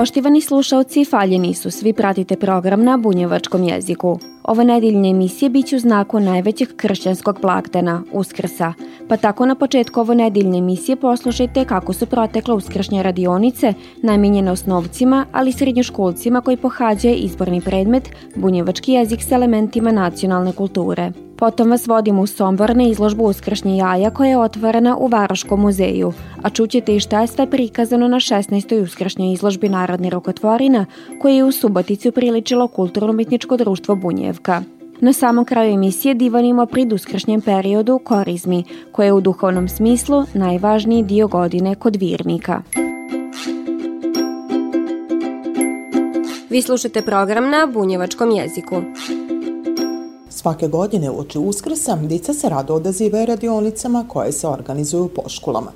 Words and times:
Poštivani 0.00 0.40
slušalci, 0.40 1.04
faljeni 1.04 1.54
su, 1.54 1.70
svi 1.70 1.92
pratite 1.92 2.36
program 2.36 2.84
na 2.84 2.96
bunjevačkom 2.96 3.64
jeziku. 3.64 4.18
Ove 4.50 4.64
nedeljne 4.64 5.10
emisije 5.10 5.48
biće 5.48 5.76
u 5.76 5.78
znaku 5.78 6.20
najvećeg 6.20 6.68
kršćanskog 6.76 7.38
blagdana, 7.42 8.02
Uskrsa, 8.12 8.72
pa 9.08 9.16
tako 9.16 9.46
na 9.46 9.54
početku 9.54 10.00
ove 10.00 10.14
nedeljne 10.14 10.58
emisije 10.58 10.96
poslušajte 10.96 11.64
kako 11.64 11.92
su 11.92 12.06
protekle 12.06 12.54
uskršnje 12.54 13.02
radionice 13.02 13.74
namenjene 14.02 14.50
osnovcima, 14.50 15.26
ali 15.32 15.50
i 15.50 15.52
srednjoškolcima 15.52 16.40
koji 16.40 16.56
pohađaju 16.56 17.14
izborni 17.14 17.60
predmet 17.60 18.10
bunjevački 18.36 18.92
jezik 18.92 19.22
s 19.22 19.32
elementima 19.32 19.92
nacionalne 19.92 20.52
kulture. 20.52 21.12
Potom 21.40 21.70
vas 21.70 21.86
vodimo 21.86 22.22
u 22.22 22.26
Sombor 22.26 22.76
na 22.76 22.84
izložbu 22.84 23.24
Uskršnje 23.24 23.76
jaja 23.76 24.10
koja 24.10 24.30
je 24.30 24.38
otvorena 24.38 24.96
u 24.96 25.06
Varoškom 25.06 25.60
muzeju, 25.60 26.12
a 26.42 26.50
čućete 26.50 26.96
i 26.96 27.00
šta 27.00 27.20
je 27.20 27.26
sve 27.26 27.50
prikazano 27.50 28.08
na 28.08 28.16
16. 28.16 28.82
uskršnjoj 28.82 29.32
izložbi 29.32 29.68
Narodne 29.68 30.10
rukotvorina 30.10 30.86
koje 31.20 31.36
je 31.36 31.44
u 31.44 31.52
Subotici 31.52 32.08
upriličilo 32.08 32.68
Kulturno-umetničko 32.68 33.56
društvo 33.56 33.94
Bunjevka. 34.40 34.62
Na 35.00 35.12
samom 35.12 35.44
kraju 35.44 35.74
emisije 35.74 36.14
divanimo 36.14 36.66
prid 36.66 36.92
uskršnjem 36.92 37.40
periodu 37.40 37.98
korizmi, 38.04 38.64
koje 38.92 39.06
je 39.06 39.12
u 39.12 39.20
duhovnom 39.20 39.68
smislu 39.68 40.24
najvažniji 40.34 41.02
dio 41.02 41.28
godine 41.28 41.74
kod 41.74 41.96
virnika. 41.96 42.62
Vi 46.50 46.62
slušate 46.62 47.02
program 47.02 47.50
na 47.50 47.66
bunjevačkom 47.72 48.30
jeziku. 48.30 48.82
Svake 50.28 50.68
godine 50.68 51.10
uoči 51.10 51.38
Uskrsa 51.38 51.96
dica 51.96 52.34
se 52.34 52.48
rado 52.48 52.74
odazivaju 52.74 53.26
radionicama 53.26 54.04
koje 54.08 54.32
se 54.32 54.48
organizuju 54.48 55.08
po 55.08 55.28
školama. 55.28 55.70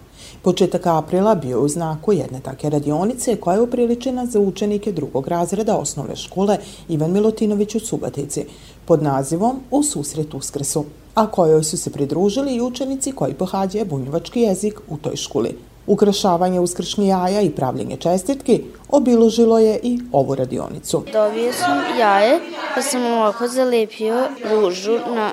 Početak 0.44 0.86
aprila 0.86 1.34
bio 1.34 1.60
u 1.60 1.68
znaku 1.68 2.12
jedne 2.12 2.40
take 2.40 2.70
radionice 2.70 3.36
koja 3.36 3.54
je 3.54 3.60
upriličena 3.60 4.26
za 4.26 4.40
učenike 4.40 4.92
drugog 4.92 5.28
razreda 5.28 5.76
osnovne 5.76 6.16
škole 6.16 6.58
Ivan 6.88 7.12
Milutinović 7.12 7.74
u 7.74 7.80
Subatici 7.80 8.44
pod 8.84 9.02
nazivom 9.02 9.60
U 9.70 9.82
susret 9.82 10.34
Uskrsu, 10.34 10.84
a 11.14 11.26
kojoj 11.26 11.64
su 11.64 11.76
se 11.76 11.92
pridružili 11.92 12.54
i 12.54 12.60
učenici 12.60 13.12
koji 13.12 13.34
pohađaju 13.34 13.84
bunjevački 13.84 14.40
jezik 14.40 14.80
u 14.88 14.96
toj 14.96 15.16
školi. 15.16 15.56
Ukrašavanje 15.86 16.60
uskršnje 16.60 17.06
jaja 17.06 17.40
i 17.40 17.50
pravljenje 17.50 17.96
čestitki 17.96 18.62
obilužilo 18.88 19.58
je 19.58 19.80
i 19.82 19.98
ovu 20.12 20.34
radionicu. 20.34 21.02
Dobio 21.12 21.52
sam 21.52 21.98
jaje, 22.00 22.40
pa 22.74 22.82
sam 22.82 23.06
ovako 23.06 23.48
zalepio 23.48 24.28
ružu 24.50 24.98
na, 25.14 25.32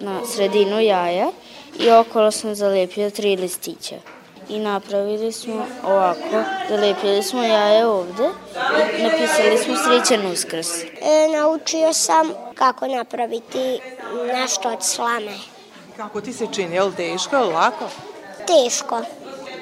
na 0.00 0.20
sredinu 0.26 0.80
jaja 0.80 1.30
i 1.80 1.90
okolo 1.90 2.30
sam 2.30 2.54
zalepio 2.54 3.10
tri 3.10 3.36
listića. 3.36 4.17
I 4.48 4.58
napravili 4.58 5.32
smo 5.32 5.66
ovako, 5.84 6.44
zalepili 6.68 7.22
smo 7.22 7.42
jaje 7.42 7.86
ovde 7.86 8.28
i 8.98 9.02
napisali 9.02 9.58
smo 9.64 9.74
srećan 9.76 10.32
uskrs. 10.32 10.68
E, 10.82 11.28
naučio 11.36 11.92
sam 11.92 12.28
kako 12.54 12.86
napraviti 12.86 13.80
nešto 14.32 14.68
od 14.68 14.82
slame. 14.82 15.38
Kako 15.96 16.20
ti 16.20 16.32
se 16.32 16.46
čini, 16.52 16.74
je 16.74 16.82
li 16.82 16.94
teško, 16.94 17.36
je 17.36 17.42
li 17.42 17.52
lako? 17.52 17.84
Teško. 18.46 19.00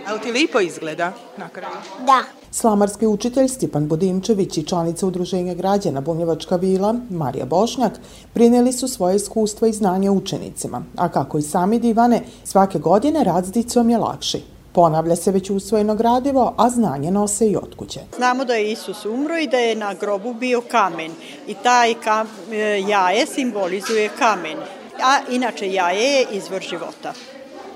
Ali 0.09 0.21
ti 0.21 0.33
lipo 0.33 0.61
izgleda 0.61 1.13
na 1.37 1.49
kraju? 1.49 1.77
Da. 2.07 2.23
Slamarski 2.51 3.07
učitelj 3.07 3.49
Stipan 3.49 3.89
Budimčević 3.89 4.59
i 4.59 4.63
članica 4.63 5.07
Udruženja 5.07 5.55
građana 5.55 6.01
Bunjevačka 6.01 6.57
vila 6.57 6.95
Marija 7.11 7.45
Bošnjak 7.47 7.93
prineli 8.35 8.73
su 8.73 8.89
svoje 8.89 9.17
iskustva 9.17 9.69
i 9.69 9.73
znanje 9.73 10.11
učenicima, 10.11 10.83
a 10.97 11.09
kako 11.09 11.39
i 11.39 11.43
sami 11.43 11.79
divane, 11.79 12.23
svake 12.45 12.79
godine 12.79 13.25
rad 13.25 13.45
s 13.47 13.53
dicom 13.53 13.91
je 13.91 13.99
lakši. 13.99 14.56
Ponavlja 14.77 15.17
se 15.17 15.31
već 15.31 15.51
usvojeno 15.51 15.95
gradivo, 15.95 16.55
a 16.57 16.69
znanje 16.71 17.11
nose 17.11 17.47
i 17.47 17.57
od 17.57 17.77
kuće. 17.77 18.01
Znamo 18.17 18.45
da 18.45 18.55
je 18.55 18.73
Isus 18.73 19.05
umro 19.05 19.39
i 19.39 19.47
da 19.47 19.59
je 19.59 19.77
na 19.77 19.95
grobu 19.95 20.35
bio 20.35 20.61
kamen. 20.61 21.13
I 21.47 21.55
taj 21.55 21.95
kam, 21.95 22.29
e, 22.53 22.83
jaje 22.89 23.27
simbolizuje 23.27 24.11
kamen, 24.19 24.59
a 25.03 25.19
inače 25.31 25.73
jaje 25.73 26.13
je 26.13 26.27
izvor 26.31 26.63
života. 26.63 27.13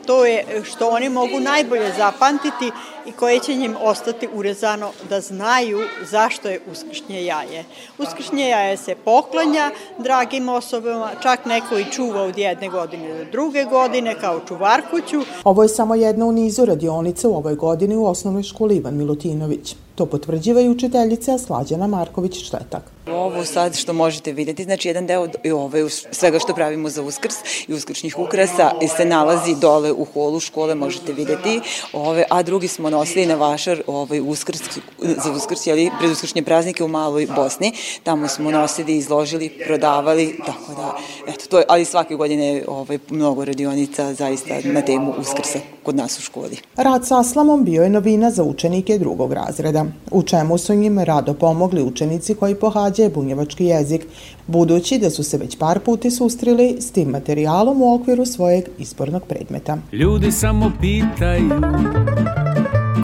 To 0.06 0.26
je 0.26 0.62
što 0.64 0.88
oni 0.88 1.08
mogu 1.08 1.40
najbolje 1.40 1.92
zapamtiti 1.96 2.70
i 3.06 3.12
koje 3.12 3.38
će 3.38 3.54
njim 3.54 3.76
ostati 3.82 4.28
urezano 4.34 4.90
da 5.08 5.20
znaju 5.20 5.80
zašto 6.10 6.48
je 6.48 6.60
uskršnje 6.72 7.24
jaje. 7.24 7.64
Uskršnje 7.98 8.48
jaje 8.48 8.76
se 8.76 8.94
poklanja 8.94 9.70
dragim 9.98 10.48
osobama, 10.48 11.10
čak 11.22 11.44
neko 11.44 11.78
i 11.78 11.84
čuva 11.92 12.22
od 12.22 12.38
jedne 12.38 12.68
godine 12.68 13.18
do 13.18 13.24
druge 13.30 13.64
godine 13.64 14.14
kao 14.20 14.40
čuvarkuću. 14.48 15.20
Ovo 15.44 15.62
je 15.62 15.68
samo 15.68 15.94
jedna 15.94 16.26
u 16.26 16.32
nizu 16.32 16.64
radionica 16.64 17.28
u 17.28 17.36
ovoj 17.36 17.54
godini 17.54 17.96
u 17.96 18.06
osnovnoj 18.06 18.42
školi 18.42 18.76
Ivan 18.76 18.96
Milutinović. 18.96 19.76
To 19.94 20.06
potvrđiva 20.06 20.60
i 20.60 20.68
učiteljica 20.68 21.38
Slađana 21.38 21.86
Marković-Štetak. 21.86 22.82
Ovo 23.12 23.44
sad 23.44 23.76
što 23.76 23.92
možete 23.92 24.32
videti, 24.32 24.64
znači 24.64 24.88
jedan 24.88 25.06
deo 25.06 25.28
i 25.44 25.50
ove, 25.50 25.88
svega 25.90 26.38
što 26.38 26.54
pravimo 26.54 26.88
za 26.88 27.02
uskrs 27.02 27.34
i 27.68 27.74
uskršnjih 27.74 28.18
ukrasa 28.18 28.72
se 28.96 29.04
nalazi 29.04 29.54
dole 29.60 29.92
u 29.92 30.04
holu 30.04 30.40
škole, 30.40 30.74
možete 30.74 31.12
videti, 31.12 31.60
ove, 31.92 32.24
a 32.30 32.42
drugi 32.42 32.68
smo 32.68 32.90
nosili 33.00 33.26
na 33.26 33.34
vašar 33.34 33.82
ovaj, 33.86 34.20
uskrs, 34.20 34.60
za 34.98 35.32
uskrs, 35.36 35.66
jeli, 35.66 35.90
uskršnje 36.12 36.42
praznike 36.42 36.84
u 36.84 36.88
Maloj 36.88 37.26
Bosni. 37.36 37.72
Tamo 38.02 38.28
smo 38.28 38.50
nosili, 38.50 38.96
izložili, 38.96 39.50
prodavali, 39.66 40.38
tako 40.46 40.72
da, 40.74 40.96
eto, 41.32 41.44
to 41.50 41.58
je, 41.58 41.64
ali 41.68 41.84
svake 41.84 42.14
godine 42.14 42.62
ovaj, 42.68 42.98
mnogo 43.10 43.44
radionica 43.44 44.14
zaista 44.14 44.54
na 44.64 44.82
temu 44.82 45.14
uskrsa 45.18 45.58
kod 45.82 45.96
nas 45.96 46.18
u 46.18 46.22
školi. 46.22 46.56
Rad 46.76 47.06
sa 47.06 47.20
aslamom 47.20 47.64
bio 47.64 47.82
je 47.82 47.90
novina 47.90 48.30
za 48.30 48.42
učenike 48.42 48.98
drugog 48.98 49.32
razreda, 49.32 49.84
u 50.10 50.22
čemu 50.22 50.58
su 50.58 50.74
njim 50.74 50.98
rado 50.98 51.34
pomogli 51.34 51.82
učenici 51.82 52.34
koji 52.34 52.54
pohađaju 52.54 53.10
bunjevački 53.10 53.64
jezik, 53.64 54.06
budući 54.46 54.98
da 54.98 55.10
su 55.10 55.22
se 55.22 55.38
već 55.38 55.58
par 55.58 55.80
puti 55.80 56.10
sustrili 56.10 56.76
s 56.80 56.90
tim 56.90 57.08
materijalom 57.08 57.82
u 57.82 57.94
okviru 57.94 58.26
svojeg 58.26 58.64
ispornog 58.78 59.22
predmeta. 59.28 59.78
Ljudi 59.92 60.32
samo 60.32 60.72
pitaju 60.80 61.50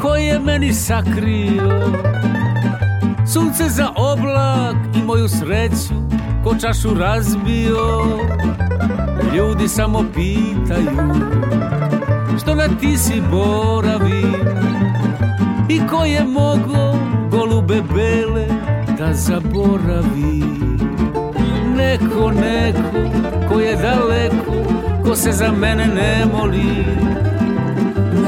ko 0.03 0.17
je 0.17 0.39
meni 0.39 0.73
sakrio. 0.73 1.93
Sunce 3.33 3.65
za 3.69 3.89
oblak 3.97 4.77
i 4.95 5.03
moju 5.03 5.29
sreću 5.29 5.95
ko 6.45 6.55
čašu 6.61 6.95
razbio. 6.95 8.05
Ljudi 9.35 9.69
samo 9.69 10.05
pitaju 10.15 11.15
što 12.41 12.55
na 12.55 12.69
ti 12.81 12.97
si 12.97 13.23
boravi? 13.31 14.23
I 15.69 15.81
ko 15.87 16.05
je 16.05 16.25
mogo 16.25 16.99
golube 17.31 17.83
bele 17.95 18.47
da 18.99 19.13
zaboravi? 19.13 20.43
Neko, 21.77 22.31
neko 22.31 23.09
ko 23.49 23.61
je 23.61 23.77
daleko 23.77 24.53
ko 25.05 25.17
se 25.17 25.33
za 25.33 25.53
mene 25.53 25.87
ne 25.87 26.25
moli. 26.33 26.85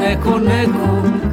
Neko, 0.00 0.38
neko 0.38 1.02
ko 1.02 1.17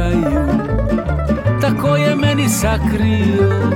pitaju 0.00 0.48
Tako 1.60 1.96
je 1.96 2.16
meni 2.16 2.48
sakrio. 2.48 3.72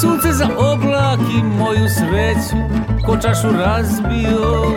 Sunce 0.00 0.32
za 0.32 0.48
oblak 0.58 1.20
i 1.38 1.42
moju 1.42 1.88
sreću 1.88 2.56
ko 3.06 3.16
čašu 3.16 3.48
razbio. 3.52 4.72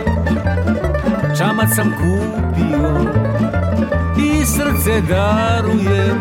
Čamac 1.38 1.68
sam 1.74 1.90
kupio 1.90 3.12
i 4.18 4.44
srce 4.46 5.00
darujem. 5.08 6.20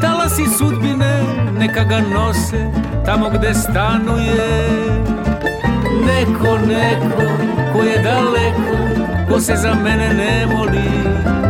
Talasi 0.00 0.46
sudbine 0.58 1.22
neka 1.58 1.84
ga 1.84 2.00
nose 2.14 2.70
tamo 3.06 3.30
gde 3.30 3.54
stanuje. 3.54 4.70
Neko, 6.06 6.58
neko 6.66 7.22
ko 7.72 7.82
je 7.82 8.02
daleko 8.02 8.80
ko 9.32 9.40
se 9.40 9.56
za 9.56 9.74
mene 9.74 10.14
ne 10.14 10.46
moli 10.46 11.49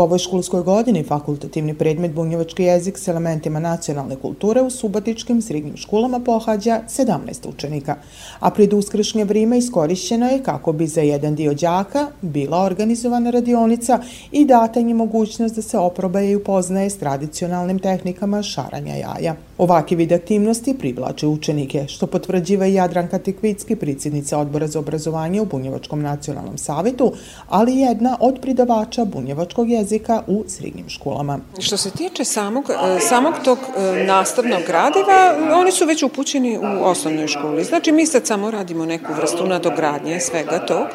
U 0.00 0.02
ovoj 0.02 0.18
školskoj 0.18 0.62
godini 0.62 1.02
fakultativni 1.04 1.74
predmet 1.74 2.12
bunjevački 2.14 2.62
jezik 2.62 2.98
s 2.98 3.08
elementima 3.08 3.60
nacionalne 3.60 4.16
kulture 4.16 4.62
u 4.62 4.70
subatičkim 4.70 5.42
srednjim 5.42 5.76
školama 5.76 6.20
pohađa 6.20 6.80
17 6.88 7.48
učenika, 7.48 7.96
a 8.38 8.50
pred 8.50 8.72
uskršnje 8.72 9.24
vrime 9.24 9.58
iskorišćeno 9.58 10.26
je 10.26 10.42
kako 10.42 10.72
bi 10.72 10.86
za 10.86 11.00
jedan 11.00 11.34
dio 11.34 11.54
đaka 11.54 12.06
bila 12.22 12.58
organizovana 12.64 13.30
radionica 13.30 14.00
i 14.32 14.44
data 14.44 14.80
im 14.80 14.96
mogućnost 14.96 15.54
da 15.56 15.62
se 15.62 15.78
oprobaje 15.78 16.30
i 16.30 16.36
upoznaje 16.36 16.90
s 16.90 16.98
tradicionalnim 16.98 17.78
tehnikama 17.78 18.42
šaranja 18.42 18.94
jaja. 18.94 19.36
Ovaki 19.60 19.96
vid 19.96 20.12
aktivnosti 20.12 20.74
privlače 20.78 21.26
učenike, 21.26 21.84
što 21.88 22.06
potvrđiva 22.06 22.66
i 22.66 22.74
Jadranka 22.74 23.18
Tikvicki, 23.18 23.76
predsjednica 23.76 24.38
odbora 24.38 24.66
za 24.66 24.78
obrazovanje 24.78 25.40
u 25.40 25.44
Bunjevačkom 25.44 26.02
nacionalnom 26.02 26.58
savetu, 26.58 27.12
ali 27.48 27.76
jedna 27.76 28.16
od 28.20 28.38
pridavača 28.42 29.04
bunjevačkog 29.04 29.70
jezika 29.70 30.22
u 30.26 30.44
srednjim 30.48 30.88
školama. 30.88 31.38
Što 31.58 31.76
se 31.76 31.90
tiče 31.90 32.24
samog, 32.24 32.70
e, 32.70 33.00
samog 33.00 33.34
tog 33.44 33.58
e, 33.58 34.04
nastavnog 34.04 34.62
gradiva, 34.66 35.36
oni 35.54 35.72
su 35.72 35.86
već 35.86 36.02
upućeni 36.02 36.58
u 36.58 36.84
osnovnoj 36.84 37.26
školi. 37.26 37.64
Znači, 37.64 37.92
mi 37.92 38.06
sad 38.06 38.26
samo 38.26 38.50
radimo 38.50 38.86
neku 38.86 39.12
vrstu 39.20 39.46
nadogradnje 39.46 40.20
svega 40.20 40.58
tog. 40.66 40.86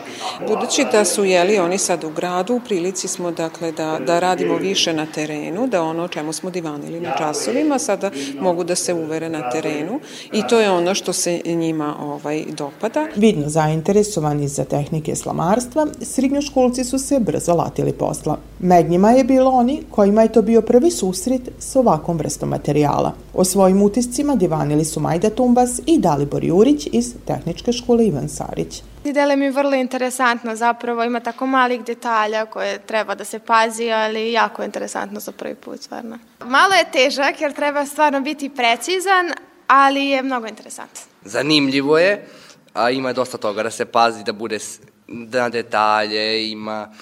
Budući 0.48 0.86
da 0.92 1.06
su 1.06 1.26
jeli 1.26 1.60
oni 1.60 1.78
sad 1.78 2.04
u 2.04 2.10
gradu, 2.10 2.56
u 2.56 2.60
prilici 2.60 3.08
smo 3.08 3.32
dakle 3.32 3.72
da, 3.72 4.00
da 4.06 4.20
radimo 4.20 4.58
više 4.58 4.94
na 4.94 5.06
terenu, 5.06 5.68
da 5.68 5.84
ono 5.84 6.08
čemu 6.08 6.34
smo 6.34 6.50
divanili 6.50 7.00
na 7.00 7.18
časovima, 7.18 7.80
sada 7.80 8.12
mogu 8.40 8.55
da 8.64 8.76
se 8.76 8.94
uvere 8.94 9.30
na 9.30 9.50
terenu 9.50 10.00
i 10.32 10.42
to 10.50 10.60
je 10.60 10.72
ono 10.72 10.96
što 10.96 11.14
se 11.14 11.42
njima 11.46 11.96
ovaj 12.02 12.44
dopada. 12.58 13.08
Vidno 13.16 13.50
zainteresovani 13.50 14.48
za 14.48 14.64
tehnike 14.64 15.16
slamarstva, 15.16 15.88
srednjoškolci 16.02 16.84
su 16.84 17.00
se 17.00 17.20
brzo 17.20 17.54
latili 17.54 17.94
posla. 17.94 18.38
Med 18.60 18.90
njima 18.90 19.12
je 19.12 19.24
bilo 19.24 19.52
oni 19.52 19.84
kojima 19.92 20.22
je 20.22 20.32
to 20.32 20.42
bio 20.42 20.62
prvi 20.62 20.92
susret 20.92 21.42
s 21.60 21.76
ovakvom 21.76 22.18
vrstom 22.18 22.50
materijala. 22.50 23.12
O 23.34 23.44
svojim 23.44 23.82
utiscima 23.82 24.36
divanili 24.36 24.86
su 24.86 25.00
Majda 25.00 25.30
Tumbas 25.30 25.82
i 25.86 26.00
Dalibor 26.00 26.44
Jurić 26.44 26.88
iz 26.92 27.14
Tehničke 27.26 27.72
škole 27.72 28.08
Ivan 28.08 28.30
Sarić. 28.30 28.84
Dele 29.14 29.36
mi 29.36 29.50
vrlo 29.50 29.76
interesantno, 29.76 30.56
zapravo 30.56 31.04
ima 31.04 31.20
tako 31.20 31.46
malih 31.46 31.84
detalja 31.84 32.46
koje 32.46 32.80
treba 32.80 33.16
da 33.16 33.26
se 33.26 33.40
pazi, 33.40 33.92
ali 33.92 34.32
jako 34.32 34.64
interesantno 34.64 35.20
za 35.20 35.32
prvi 35.32 35.56
put, 35.56 35.82
stvarno. 35.82 36.20
Malo 36.46 36.74
je 36.74 36.92
težak 36.92 37.42
jer 37.42 37.54
treba 37.54 37.86
stvarno 37.86 38.22
biti 38.22 38.50
precizan, 38.50 39.32
ali 39.68 40.06
je 40.06 40.24
mnogo 40.24 40.48
interesantan. 40.48 41.04
Zanimljivo 41.24 41.98
je, 41.98 42.28
a 42.74 42.90
ima 42.90 43.14
dosta 43.14 43.38
toga 43.38 43.64
da 43.64 43.72
se 43.72 43.86
pazi, 43.86 44.24
da 44.24 44.34
bude 44.34 44.60
na 45.08 45.50
detalje, 45.50 46.50
ima 46.50 46.94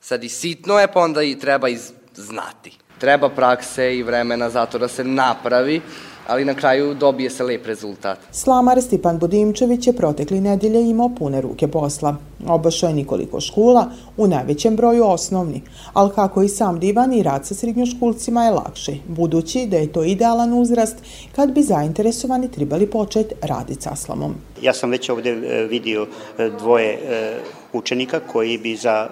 sad 0.00 0.24
i 0.24 0.28
sitno 0.28 0.78
je, 0.78 0.92
pa 0.92 1.00
onda 1.00 1.22
i 1.22 1.38
treba 1.38 1.68
i 1.68 1.78
znati. 2.14 2.78
Treba 2.98 3.28
prakse 3.28 3.96
i 3.96 4.02
vremena 4.02 4.50
zato 4.50 4.78
da 4.78 4.88
se 4.88 5.04
napravi, 5.04 5.82
ali 6.26 6.44
na 6.44 6.54
kraju 6.54 6.94
dobije 6.94 7.30
se 7.30 7.44
lep 7.44 7.66
rezultat. 7.66 8.18
Slamar 8.30 8.82
Stipan 8.82 9.18
Budimčević 9.18 9.86
je 9.86 9.92
protekli 9.92 10.40
nedelje 10.40 10.90
imao 10.90 11.10
pune 11.18 11.40
ruke 11.40 11.68
posla. 11.68 12.16
Obašao 12.46 12.88
je 12.88 12.94
nikoliko 12.94 13.40
škola, 13.40 13.90
u 14.16 14.26
najvećem 14.26 14.76
broju 14.76 15.04
osnovni, 15.04 15.62
ali 15.92 16.10
kako 16.14 16.42
i 16.42 16.48
sam 16.48 16.80
divan 16.80 17.12
i 17.12 17.22
rad 17.22 17.46
sa 17.46 17.54
srednjoškolcima 17.54 18.44
je 18.44 18.50
lakše, 18.50 18.92
budući 19.08 19.66
da 19.66 19.76
je 19.76 19.92
to 19.92 20.04
idealan 20.04 20.52
uzrast 20.52 20.96
kad 21.36 21.52
bi 21.52 21.62
zainteresovani 21.62 22.50
trebali 22.50 22.86
početi 22.86 23.34
raditi 23.42 23.82
sa 23.82 23.96
slamom. 23.96 24.34
Ja 24.62 24.72
sam 24.72 24.90
već 24.90 25.08
ovde 25.08 25.30
e, 25.30 25.66
vidio 25.66 26.06
e, 26.38 26.50
dvoje 26.58 26.92
e, 26.92 27.38
učenika 27.72 28.20
koji 28.20 28.58
bi 28.58 28.76
za 28.76 29.08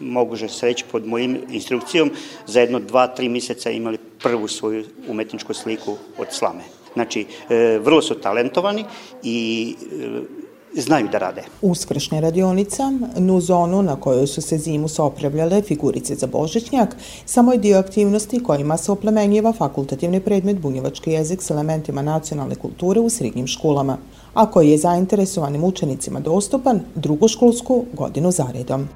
moguće 0.00 0.48
se 0.48 0.66
reći 0.66 0.84
pod 0.92 1.06
mojim 1.06 1.38
instrukcijom, 1.50 2.10
za 2.46 2.60
jedno 2.60 2.80
dva, 2.80 3.06
tri 3.06 3.28
mjeseca 3.28 3.70
imali 3.70 3.98
prvu 4.22 4.48
svoju 4.48 4.84
umetničku 5.08 5.54
sliku 5.54 5.96
od 6.18 6.26
slame. 6.30 6.62
Znači, 6.94 7.26
e, 7.48 7.78
vrlo 7.78 8.02
su 8.02 8.14
talentovani 8.14 8.84
i 9.22 9.74
e, 10.74 10.80
znaju 10.80 11.08
da 11.12 11.18
rade. 11.18 11.42
Uskršnja 11.62 12.20
radionica, 12.20 12.92
nu 13.18 13.40
zonu 13.40 13.82
na 13.82 13.96
kojoj 13.96 14.26
su 14.26 14.42
se 14.42 14.58
zimu 14.58 14.86
opravljale 14.98 15.62
figurice 15.62 16.14
za 16.14 16.26
božićnjak, 16.26 16.96
samo 17.24 17.52
je 17.52 17.58
dio 17.58 17.78
aktivnosti 17.78 18.42
kojima 18.42 18.76
se 18.76 18.92
oplemenjiva 18.92 19.52
fakultativni 19.52 20.20
predmet 20.20 20.58
bunjevački 20.58 21.10
jezik 21.10 21.42
s 21.42 21.50
elementima 21.50 22.02
nacionalne 22.02 22.54
kulture 22.54 23.00
u 23.00 23.10
srednjim 23.10 23.46
školama, 23.46 23.98
a 24.34 24.50
koji 24.50 24.70
je 24.70 24.78
zainteresovanim 24.78 25.64
učenicima 25.64 26.20
dostupan 26.20 26.80
drugu 26.94 27.28
školsku 27.28 27.84
godinu 27.92 28.30
zaredom. 28.30 28.88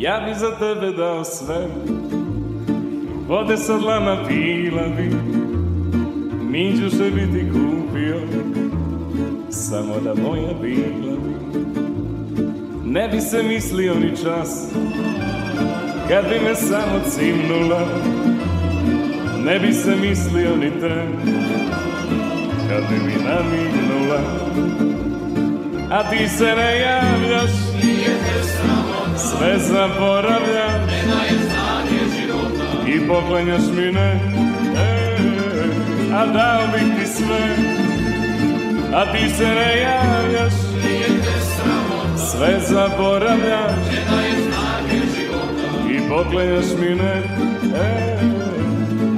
Ja 0.00 0.20
bi 0.20 0.34
za 0.34 0.58
tebe 0.58 0.90
dao 0.90 1.24
sve. 1.24 1.66
Vode 3.28 3.56
sa 3.56 3.78
dlana 3.78 4.24
pila 4.28 4.88
bi. 4.96 5.10
Minđuše 6.50 7.10
bi 7.10 7.20
ti 7.20 7.46
kupio 7.52 8.20
Samo 9.50 10.00
da 10.00 10.14
moja 10.14 10.54
bila 10.62 11.16
bi. 11.16 11.34
Ne 12.84 13.08
bi 13.08 13.20
se 13.20 13.42
mislio 13.42 13.94
ni 13.94 14.16
čas 14.22 14.70
Kad 16.08 16.24
bi 16.28 16.40
me 16.44 16.54
samo 16.54 17.00
cimnula. 17.10 17.80
Ne 19.44 19.58
bi 19.58 19.72
se 19.72 19.96
mislio 19.96 20.56
ni 20.56 20.70
te 20.80 21.06
Kad 22.68 22.82
bi 22.88 23.06
mi 23.06 23.14
namignula. 23.24 24.20
A 25.90 26.10
ti 26.10 26.28
se 26.28 26.44
ne 26.44 26.80
javljaš. 26.80 27.50
Nije 27.82 28.06
te 28.06 28.42
samo 28.42 28.97
sve 29.18 29.58
zaboravljam. 29.58 30.88
I 32.86 33.08
poklanjaš 33.08 33.62
mi 33.76 33.92
ne. 33.92 34.20
E, 34.76 35.18
a 36.14 36.26
dao 36.26 36.66
bih 36.72 36.98
ti 36.98 37.06
sve. 37.06 37.56
A 38.94 39.12
ti 39.12 39.34
se 39.36 39.46
ne 39.46 39.80
javljaš. 39.80 40.52
Sve 42.30 42.60
zaboravljam. 42.60 43.74
I 45.90 46.08
poklanjaš 46.08 46.66
mi 46.80 46.94
ne. 46.94 47.22
E, 47.74 48.18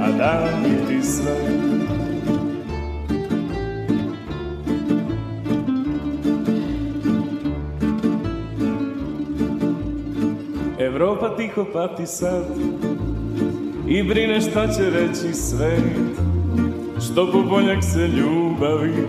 a 0.03 0.11
dao 0.11 0.47
bih 0.63 0.87
ti 0.87 1.07
sve 1.07 1.70
tiho 11.41 11.65
pati 11.73 12.05
sad 12.05 12.43
I 13.87 14.03
brine 14.03 14.41
šta 14.41 14.67
će 14.67 14.89
reći 14.89 15.33
svet 15.33 16.19
Što 17.05 17.25
bubonjak 17.25 17.83
se 17.83 18.07
ljubavi 18.07 19.07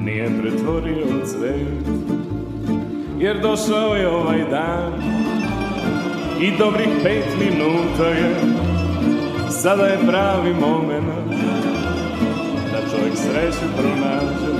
Nije 0.00 0.30
pretvorio 0.40 1.26
cvet. 1.26 1.86
Jer 3.18 3.40
došao 3.40 3.94
je 3.94 4.08
ovaj 4.08 4.38
dan 4.50 4.92
I 6.40 6.58
dobrih 6.58 6.88
pet 7.02 7.26
minuta 7.40 8.08
je 8.08 8.34
Sada 9.50 9.86
je 9.86 9.98
pravi 10.06 10.54
moment 10.60 11.06
Da 12.72 12.80
čovjek 12.90 13.16
sreću 13.16 13.66
pronađe. 13.76 14.58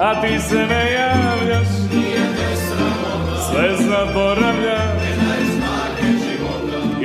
A 0.00 0.20
ti 0.20 0.38
se 0.38 0.66
ne 0.66 0.92
javljaš 0.92 1.68
sve 3.50 3.76
zaboravlja 3.76 4.97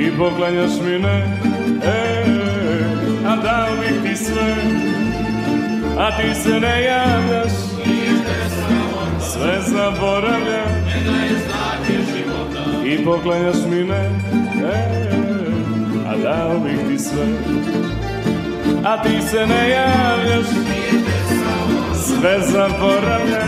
i 0.06 0.10
poklanjaš 0.18 0.70
mi 0.84 0.98
ne, 0.98 1.38
e, 1.84 2.24
a 3.26 3.36
dao 3.36 3.76
bih 3.80 4.02
ti 4.02 4.16
sve, 4.16 4.54
a 5.98 6.16
ti 6.16 6.34
se 6.42 6.60
ne 6.60 6.82
javljaš, 6.82 7.52
sve 9.20 9.60
zaboravlja 9.66 10.64
i 12.84 13.04
poklanjaš 13.04 13.56
mi 13.70 13.84
ne, 13.84 14.10
e, 14.72 14.88
a 16.08 16.16
dao 16.22 16.58
bih 16.58 16.78
ti 16.88 16.98
sve, 16.98 17.26
a 18.84 19.02
ti 19.02 19.22
se 19.30 19.46
ne 19.46 19.70
javljaš, 19.70 20.46
sve 21.94 22.40
zaboravlja 22.40 23.44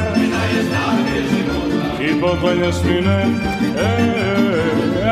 i 2.01 2.21
poklanjaš 2.21 2.75
mi 2.85 3.01
ne, 3.01 3.25
e, 3.79 4.16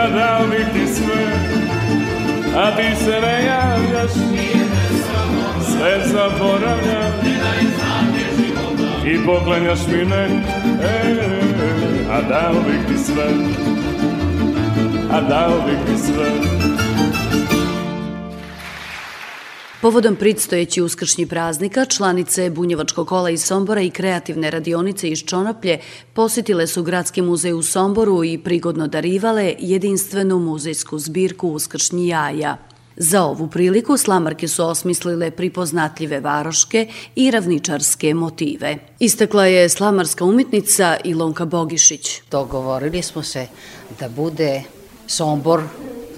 a 0.04 0.08
dao 0.08 0.46
bih 0.46 0.66
ti 0.72 0.94
sve, 0.94 1.24
a 2.56 2.76
ti 2.76 3.04
se 3.04 3.20
ne 3.20 3.44
javljaš, 3.44 4.12
sve 5.70 6.00
zaboravlja 6.06 7.10
i 9.06 9.26
poklanjaš 9.26 9.78
mi 9.86 10.04
ne, 10.04 10.28
e, 10.82 11.16
a 12.10 12.22
dao 12.22 12.52
bih 12.52 12.80
ti 12.88 13.04
sve, 13.04 13.28
a 15.10 15.20
dao 15.20 15.60
bih 15.66 15.78
ti 15.86 16.02
sve. 16.02 16.63
Povodom 19.84 20.16
predstojeći 20.16 20.82
uskršnji 20.82 21.26
praznika, 21.26 21.84
članice 21.84 22.50
Bunjevačkog 22.50 23.08
kola 23.08 23.30
iz 23.30 23.42
Sombora 23.44 23.80
i 23.80 23.90
kreativne 23.90 24.50
radionice 24.50 25.08
iz 25.08 25.18
Čonoplje 25.18 25.78
posjetile 26.12 26.66
su 26.66 26.82
Gradski 26.82 27.22
muzej 27.22 27.52
u 27.52 27.62
Somboru 27.62 28.24
i 28.24 28.38
prigodno 28.38 28.86
darivale 28.86 29.54
jedinstvenu 29.58 30.38
muzejsku 30.38 30.98
zbirku 30.98 31.48
uskršnji 31.48 32.08
jaja. 32.08 32.56
Za 32.96 33.22
ovu 33.22 33.48
priliku 33.48 33.96
slamarke 33.96 34.48
su 34.48 34.64
osmislile 34.64 35.30
pripoznatljive 35.30 36.20
varoške 36.20 36.88
i 37.16 37.30
ravničarske 37.30 38.14
motive. 38.14 38.76
Istakla 38.98 39.46
je 39.46 39.68
slamarska 39.68 40.24
umetnica 40.24 40.96
Ilonka 41.04 41.44
Bogišić. 41.44 42.22
Dogovorili 42.30 43.02
smo 43.02 43.22
se 43.22 43.46
da 44.00 44.08
bude 44.08 44.62
Sombor 45.06 45.62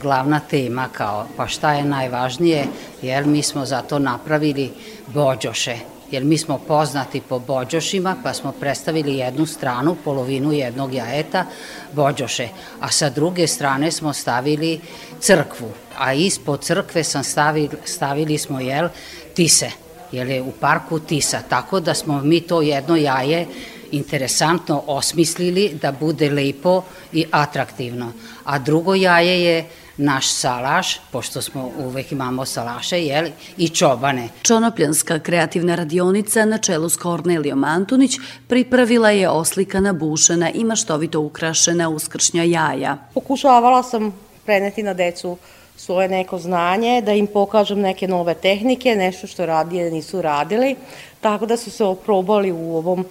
glavna 0.07 0.41
tema 0.41 0.89
kao 0.93 1.27
pa 1.37 1.49
šta 1.49 1.73
je 1.73 1.85
najvažnije 1.85 2.67
jer 3.03 3.27
mi 3.27 3.43
smo 3.43 3.67
zato 3.67 3.99
napravili 3.99 4.71
bođoše. 5.07 5.77
Jer 6.11 6.25
mi 6.25 6.39
smo 6.39 6.59
poznati 6.59 7.21
po 7.21 7.39
bođošima 7.39 8.17
pa 8.23 8.35
smo 8.35 8.53
predstavili 8.53 9.17
jednu 9.17 9.47
stranu, 9.47 9.97
polovinu 10.05 10.53
jednog 10.53 10.95
jajeta 10.95 11.45
bođoše, 11.93 12.49
a 12.81 12.91
sa 12.91 13.11
druge 13.11 13.47
strane 13.47 13.91
smo 13.93 14.13
stavili 14.13 14.81
crkvu, 15.21 15.71
a 15.99 16.13
ispod 16.13 16.61
crkve 16.61 17.05
sam 17.05 17.25
stavili, 17.25 17.69
stavili 17.85 18.39
smo 18.39 18.61
jel 18.61 18.89
tise, 19.35 19.71
jer 20.13 20.29
je 20.29 20.43
u 20.43 20.53
parku 20.53 20.99
tisa, 20.99 21.41
tako 21.49 21.81
da 21.81 21.95
smo 21.95 22.21
mi 22.21 22.41
to 22.41 22.63
jedno 22.63 22.97
jaje 22.97 23.47
interesantno 23.93 24.83
osmislili 24.87 25.79
da 25.83 25.93
bude 25.93 26.31
lepo 26.31 26.83
i 27.13 27.27
atraktivno. 27.31 28.13
A 28.45 28.59
drugo 28.59 28.95
jaje 28.95 29.43
je 29.45 29.65
naš 29.97 30.29
salaš, 30.29 31.01
pošto 31.13 31.43
smo 31.43 31.71
uvek 31.79 32.13
imamo 32.13 32.45
salaše, 32.45 33.01
jel, 33.03 33.27
i 33.57 33.69
čobane. 33.69 34.29
Čonopljanska 34.43 35.19
kreativna 35.19 35.75
radionica 35.75 36.45
na 36.45 36.59
čelu 36.59 36.89
s 36.89 36.97
Kornelijom 36.97 37.65
Antunić 37.65 38.17
pripravila 38.49 39.11
je 39.11 39.29
oslikana 39.29 39.93
bušena 39.93 40.51
i 40.51 40.65
maštovito 40.65 41.21
ukrašena 41.21 41.89
uskršnja 41.89 42.43
jaja. 42.43 42.97
Pokušavala 43.15 43.83
sam 43.83 44.15
preneti 44.45 44.83
na 44.83 44.95
decu 44.95 45.39
svoje 45.77 46.09
neko 46.09 46.39
znanje, 46.39 47.03
da 47.03 47.13
im 47.13 47.27
pokažem 47.27 47.81
neke 47.81 48.09
nove 48.09 48.35
tehnike, 48.35 48.95
nešto 48.97 49.27
što 49.27 49.47
radije 49.47 49.91
nisu 49.91 50.23
radili, 50.23 50.77
tako 51.21 51.47
da 51.47 51.57
su 51.57 51.71
se 51.71 51.85
oprobali 51.85 52.53
u 52.53 52.77
ovom 52.77 53.05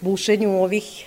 bušenju 0.00 0.62
ovih 0.62 1.04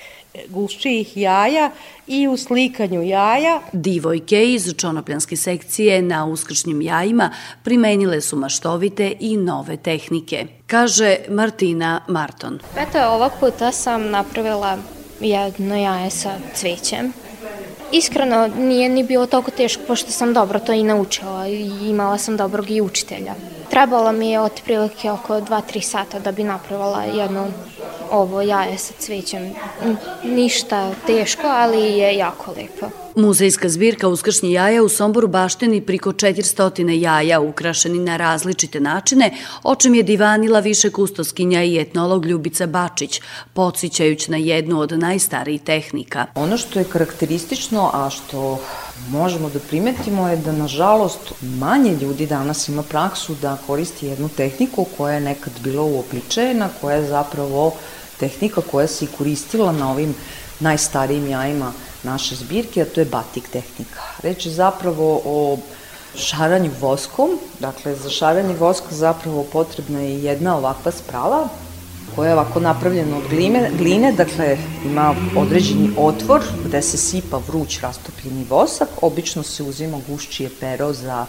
guščijih 0.49 1.17
jaja 1.17 1.71
i 2.07 2.27
u 2.27 2.37
slikanju 2.37 3.01
jaja. 3.03 3.61
Divojke 3.73 4.53
iz 4.53 4.73
čonopljanske 4.77 5.37
sekcije 5.37 6.01
na 6.01 6.25
uskršnjim 6.25 6.81
jajima 6.81 7.31
primenile 7.63 8.21
su 8.21 8.35
maštovite 8.35 9.13
i 9.19 9.37
nove 9.37 9.77
tehnike, 9.77 10.45
kaže 10.67 11.17
Martina 11.29 12.01
Marton. 12.07 12.59
Eto, 12.77 12.99
ovog 13.07 13.31
puta 13.39 13.71
sam 13.71 14.09
napravila 14.09 14.77
jedno 15.19 15.75
jaje 15.75 16.09
sa 16.09 16.37
cvećem. 16.55 17.13
Iskreno, 17.91 18.47
nije 18.47 18.89
ni 18.89 19.03
bilo 19.03 19.25
toliko 19.25 19.51
teško, 19.51 19.81
pošto 19.87 20.11
sam 20.11 20.33
dobro 20.33 20.59
to 20.59 20.73
i 20.73 20.83
naučila 20.83 21.47
i 21.47 21.89
imala 21.89 22.17
sam 22.17 22.37
dobrog 22.37 22.71
i 22.71 22.81
učitelja. 22.81 23.33
Trebalo 23.69 24.11
mi 24.11 24.31
je 24.31 24.39
otprilike 24.39 25.11
oko 25.11 25.33
2-3 25.33 25.81
sata 25.81 26.19
da 26.19 26.31
bi 26.31 26.43
napravila 26.43 27.03
jedno 27.03 27.47
ovo 28.11 28.41
jaje 28.41 28.77
sa 28.77 28.93
cvećem. 28.99 29.53
Ništa 30.23 30.91
teško, 31.07 31.47
ali 31.47 31.81
je 31.81 32.17
jako 32.17 32.51
lepo. 32.51 33.08
Muzejska 33.19 33.69
zbirka 33.69 34.07
uskršnji 34.07 34.51
jaja 34.51 34.83
u 34.83 34.89
Somboru 34.89 35.27
bašteni 35.27 35.81
priko 35.81 36.11
400 36.11 36.89
jaja 36.89 37.39
ukrašeni 37.39 37.99
na 37.99 38.17
različite 38.17 38.79
načine, 38.79 39.31
o 39.63 39.75
čem 39.75 39.95
je 39.95 40.03
divanila 40.03 40.59
više 40.59 40.89
kustoskinja 40.89 41.63
i 41.63 41.77
etnolog 41.77 42.25
Ljubica 42.25 42.67
Bačić, 42.67 43.21
podsjećajući 43.53 44.31
na 44.31 44.37
jednu 44.37 44.79
od 44.79 44.91
najstarijih 44.99 45.61
tehnika. 45.61 46.25
Ono 46.35 46.57
što 46.57 46.79
je 46.79 46.85
karakteristično, 46.85 47.91
a 47.93 48.09
što 48.09 48.59
možemo 49.09 49.49
da 49.49 49.59
primetimo 49.59 50.29
je 50.29 50.37
da 50.37 50.51
nažalost 50.51 51.33
manje 51.41 51.97
ljudi 52.01 52.25
danas 52.25 52.67
ima 52.67 52.83
praksu 52.83 53.35
da 53.41 53.57
koristi 53.67 54.07
jednu 54.07 54.29
tehniku 54.29 54.85
koja 54.97 55.13
je 55.13 55.21
nekad 55.21 55.53
bila 55.63 55.83
uobičajena, 55.83 56.69
koja 56.81 56.95
je 56.95 57.07
zapravo 57.07 57.73
tehnika 58.19 58.61
koja 58.71 58.87
se 58.87 59.05
i 59.05 59.13
koristila 59.17 59.71
na 59.71 59.91
ovim 59.91 60.15
najstarijim 60.59 61.27
jajima 61.27 61.73
naše 62.03 62.35
zbirke, 62.35 62.81
a 62.81 62.85
to 62.85 63.01
je 63.01 63.05
batik 63.05 63.49
tehnika. 63.49 64.01
Reč 64.23 64.45
je 64.45 64.51
zapravo 64.51 65.21
o 65.25 65.57
šaranju 66.15 66.71
voskom, 66.79 67.39
dakle 67.59 67.95
za 67.95 68.09
šaranje 68.09 68.53
voska 68.53 68.95
zapravo 68.95 69.43
potrebna 69.43 69.99
je 69.99 70.23
jedna 70.23 70.57
ovakva 70.57 70.91
sprava 70.91 71.47
koja 72.15 72.27
je 72.27 72.33
ovako 72.33 72.59
napravljena 72.59 73.17
od 73.17 73.23
gline, 73.29 73.71
gline, 73.77 74.11
dakle 74.11 74.57
ima 74.85 75.15
određeni 75.37 75.91
otvor 75.97 76.41
gde 76.65 76.81
se 76.81 76.97
sipa 76.97 77.37
vruć 77.47 77.79
rastopljeni 77.79 78.45
vosak, 78.49 78.89
obično 79.01 79.43
se 79.43 79.63
uzima 79.63 79.99
gušćije 80.07 80.49
pero 80.59 80.93
za 80.93 81.25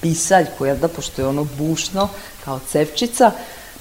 pisalj 0.00 0.46
koja 0.58 0.74
da, 0.74 0.88
pošto 0.88 1.22
je 1.22 1.28
ono 1.28 1.46
bušno 1.58 2.08
kao 2.44 2.60
cevčica, 2.68 3.30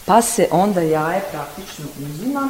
pa 0.06 0.22
se 0.22 0.48
onda 0.52 0.82
jaje 0.82 1.22
praktično 1.32 1.86
uzima 2.00 2.50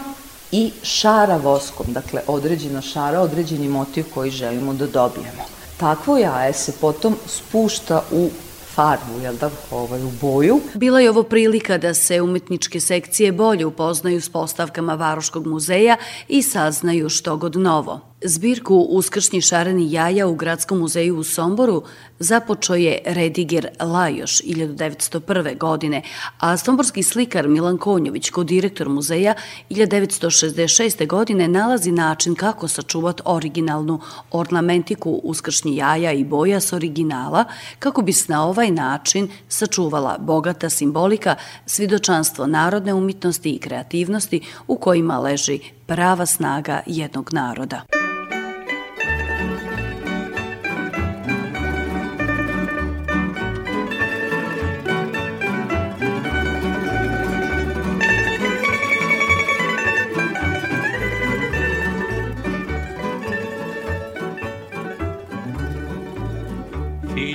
i 0.51 0.71
šara 0.83 1.37
voskom, 1.37 1.85
dakle 1.89 2.21
određena 2.27 2.81
šara, 2.81 3.21
određeni 3.21 3.67
motiv 3.67 4.05
koji 4.13 4.31
želimo 4.31 4.73
da 4.73 4.87
dobijemo. 4.87 5.43
Takvo 5.77 6.17
jaje 6.17 6.53
se 6.53 6.71
potom 6.81 7.15
spušta 7.25 8.03
u 8.11 8.29
farbu, 8.75 9.19
jel 9.23 9.35
da, 9.35 9.49
ovaj, 9.71 10.03
u 10.03 10.11
boju. 10.21 10.59
Bila 10.73 10.99
je 10.99 11.09
ovo 11.09 11.23
prilika 11.23 11.77
da 11.77 11.93
se 11.93 12.21
umetničke 12.21 12.79
sekcije 12.79 13.31
bolje 13.31 13.65
upoznaju 13.65 14.21
s 14.21 14.29
postavkama 14.29 14.95
Varoškog 14.95 15.47
muzeja 15.47 15.97
i 16.27 16.41
saznaju 16.43 17.09
što 17.09 17.37
god 17.37 17.55
novo. 17.55 17.99
Zbirku 18.21 18.75
Uskršnji 18.75 19.41
šareni 19.41 19.91
jaja 19.91 20.27
u 20.27 20.35
Gradskom 20.35 20.79
muzeju 20.79 21.17
u 21.17 21.23
Somboru 21.23 21.83
započeo 22.19 22.75
je 22.75 22.99
Rediger 23.05 23.67
Lajoš 23.81 24.41
1901. 24.41 25.57
godine, 25.57 26.01
a 26.39 26.57
somborski 26.57 27.03
slikar 27.03 27.47
Milan 27.47 27.77
Konjović, 27.77 28.29
ko 28.29 28.43
direktor 28.43 28.89
muzeja 28.89 29.33
1966. 29.69 31.07
godine, 31.07 31.47
nalazi 31.47 31.91
način 31.91 32.35
kako 32.35 32.67
sačuvati 32.67 33.21
originalnu 33.25 33.99
ornamentiku 34.31 35.21
uskršnji 35.23 35.75
jaja 35.75 36.11
i 36.11 36.23
boja 36.23 36.59
s 36.59 36.73
originala, 36.73 37.45
kako 37.79 38.01
bi 38.01 38.13
se 38.13 38.31
na 38.31 38.45
ovaj 38.45 38.71
način 38.71 39.27
sačuvala 39.47 40.17
bogata 40.19 40.69
simbolika, 40.69 41.35
svidočanstvo 41.65 42.47
narodne 42.47 42.93
umitnosti 42.93 43.51
i 43.51 43.59
kreativnosti 43.59 44.41
u 44.67 44.77
kojima 44.77 45.19
leži 45.19 45.59
prava 45.85 46.25
snaga 46.25 46.81
jednog 46.85 47.29
naroda. 47.33 47.81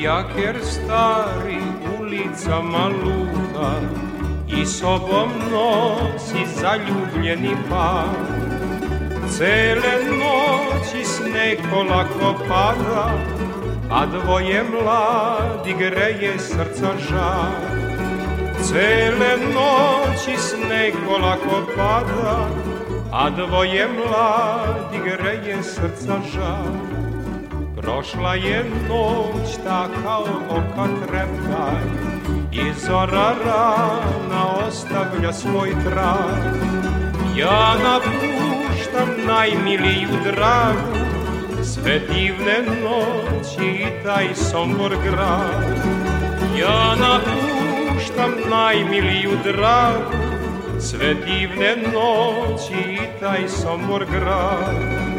Jaker 0.03 0.57
stari 0.65 1.61
ulicama 2.01 2.89
luta 2.89 4.10
I 4.59 4.67
sobom 4.67 5.31
nosi 5.51 6.47
zaljubljeni 6.61 7.57
par 7.71 8.41
Cele 9.31 9.95
noći 10.19 11.05
sne 11.05 11.31
mleko 11.31 11.83
lako 11.83 12.35
pada, 12.49 13.11
a 13.91 14.07
dvoje 14.07 14.65
mladi 14.65 15.75
greje 15.79 16.39
srca 16.39 16.93
žar. 17.09 17.81
Cele 18.63 19.37
noći 19.55 20.37
sneg 20.39 20.95
polako 21.07 21.67
pada, 21.77 22.49
a 23.13 23.31
dvoje 23.31 23.89
mladi 23.89 24.99
greje 25.05 25.63
srca 25.63 26.19
žar. 26.33 26.73
Prošla 27.77 28.35
je 28.35 28.65
noć 28.89 29.57
ta 29.65 29.89
kao 30.03 30.27
oka 30.51 30.89
treptaj 31.07 32.10
I 32.53 32.73
zora 32.87 33.35
rana 33.45 34.67
ostavlja 34.69 35.33
svoj 35.33 35.71
trag. 35.85 36.55
Ja 37.37 37.75
napuštam 37.85 39.27
najmiliju 39.27 40.09
dragu 40.25 41.07
Sve 41.63 41.99
divne 41.99 42.59
noći 42.83 43.67
i 43.67 44.05
taj 44.05 44.35
Sombor 44.35 44.97
grad. 45.05 45.79
Ja 46.61 46.97
napuštam 46.97 48.31
najmiliju 48.51 49.31
dragu 49.45 50.41
Sve 50.81 51.15
divne 51.15 51.77
noći 51.77 52.91
i 52.93 53.21
taj 53.21 53.49
Sombor 53.49 54.05
grad 54.13 55.10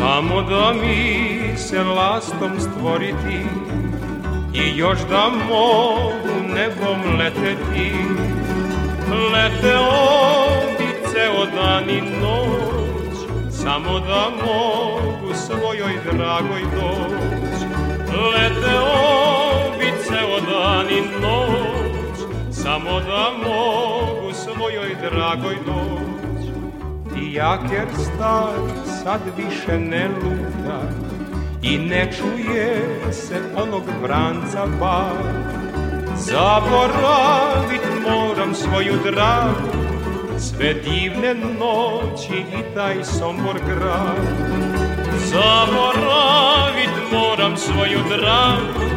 Samo 0.00 0.42
da 0.42 0.72
mi 0.72 1.38
se 1.56 1.82
lastom 1.82 2.60
stvoriti 2.60 3.40
I 4.54 4.76
još 4.76 4.98
da 5.10 5.30
mogu 5.48 6.54
nebom 6.54 7.18
leteti. 7.18 7.92
Leteo 9.32 9.92
bi 10.78 11.10
ceo 11.12 11.46
dan 11.56 11.90
i 11.90 12.00
noć 12.00 13.16
Samo 13.50 14.00
da 14.00 14.30
mogu 14.44 15.34
svojoj 15.34 15.92
dragoj 16.12 16.62
doć. 16.74 17.60
Leteo 18.32 19.78
bi 19.78 19.92
ceo 20.04 20.40
dan 20.40 20.86
i 20.90 21.00
noć 21.20 22.18
Samo 22.50 23.00
da 23.00 23.30
mogu 23.48 24.32
svojoj 24.32 24.96
dragoj 25.10 25.56
doć 25.66 26.09
jaker 27.32 27.86
star 27.94 28.54
sad 29.02 29.20
više 29.36 29.78
ne 29.78 30.08
luta 30.08 30.80
I 31.62 31.78
ne 31.78 32.10
čuje 32.12 33.00
se 33.12 33.40
onog 33.56 33.82
vranca 34.02 34.66
bar. 34.80 35.50
Zaboravit 36.16 37.82
moram 38.08 38.54
svoju 38.54 38.94
dragu 39.04 39.88
Sve 40.38 40.74
divne 40.74 41.34
noći 41.34 42.38
i 42.38 42.74
taj 42.74 43.04
Sombor 43.04 43.56
grad. 43.66 44.26
Zaboravit 45.18 47.12
moram 47.12 47.56
svoju 47.56 47.98
dragu 48.08 48.90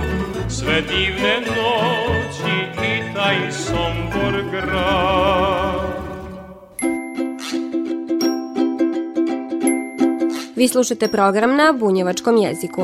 Sve 0.50 0.82
divne 0.82 1.40
noći 1.40 2.54
i 2.86 3.16
taj 3.16 3.52
Sombor 3.52 4.44
grad 4.52 5.93
Vi 10.56 10.68
slušate 10.68 11.08
program 11.08 11.56
na 11.56 11.74
bunjevačkom 11.80 12.38
jeziku. 12.38 12.82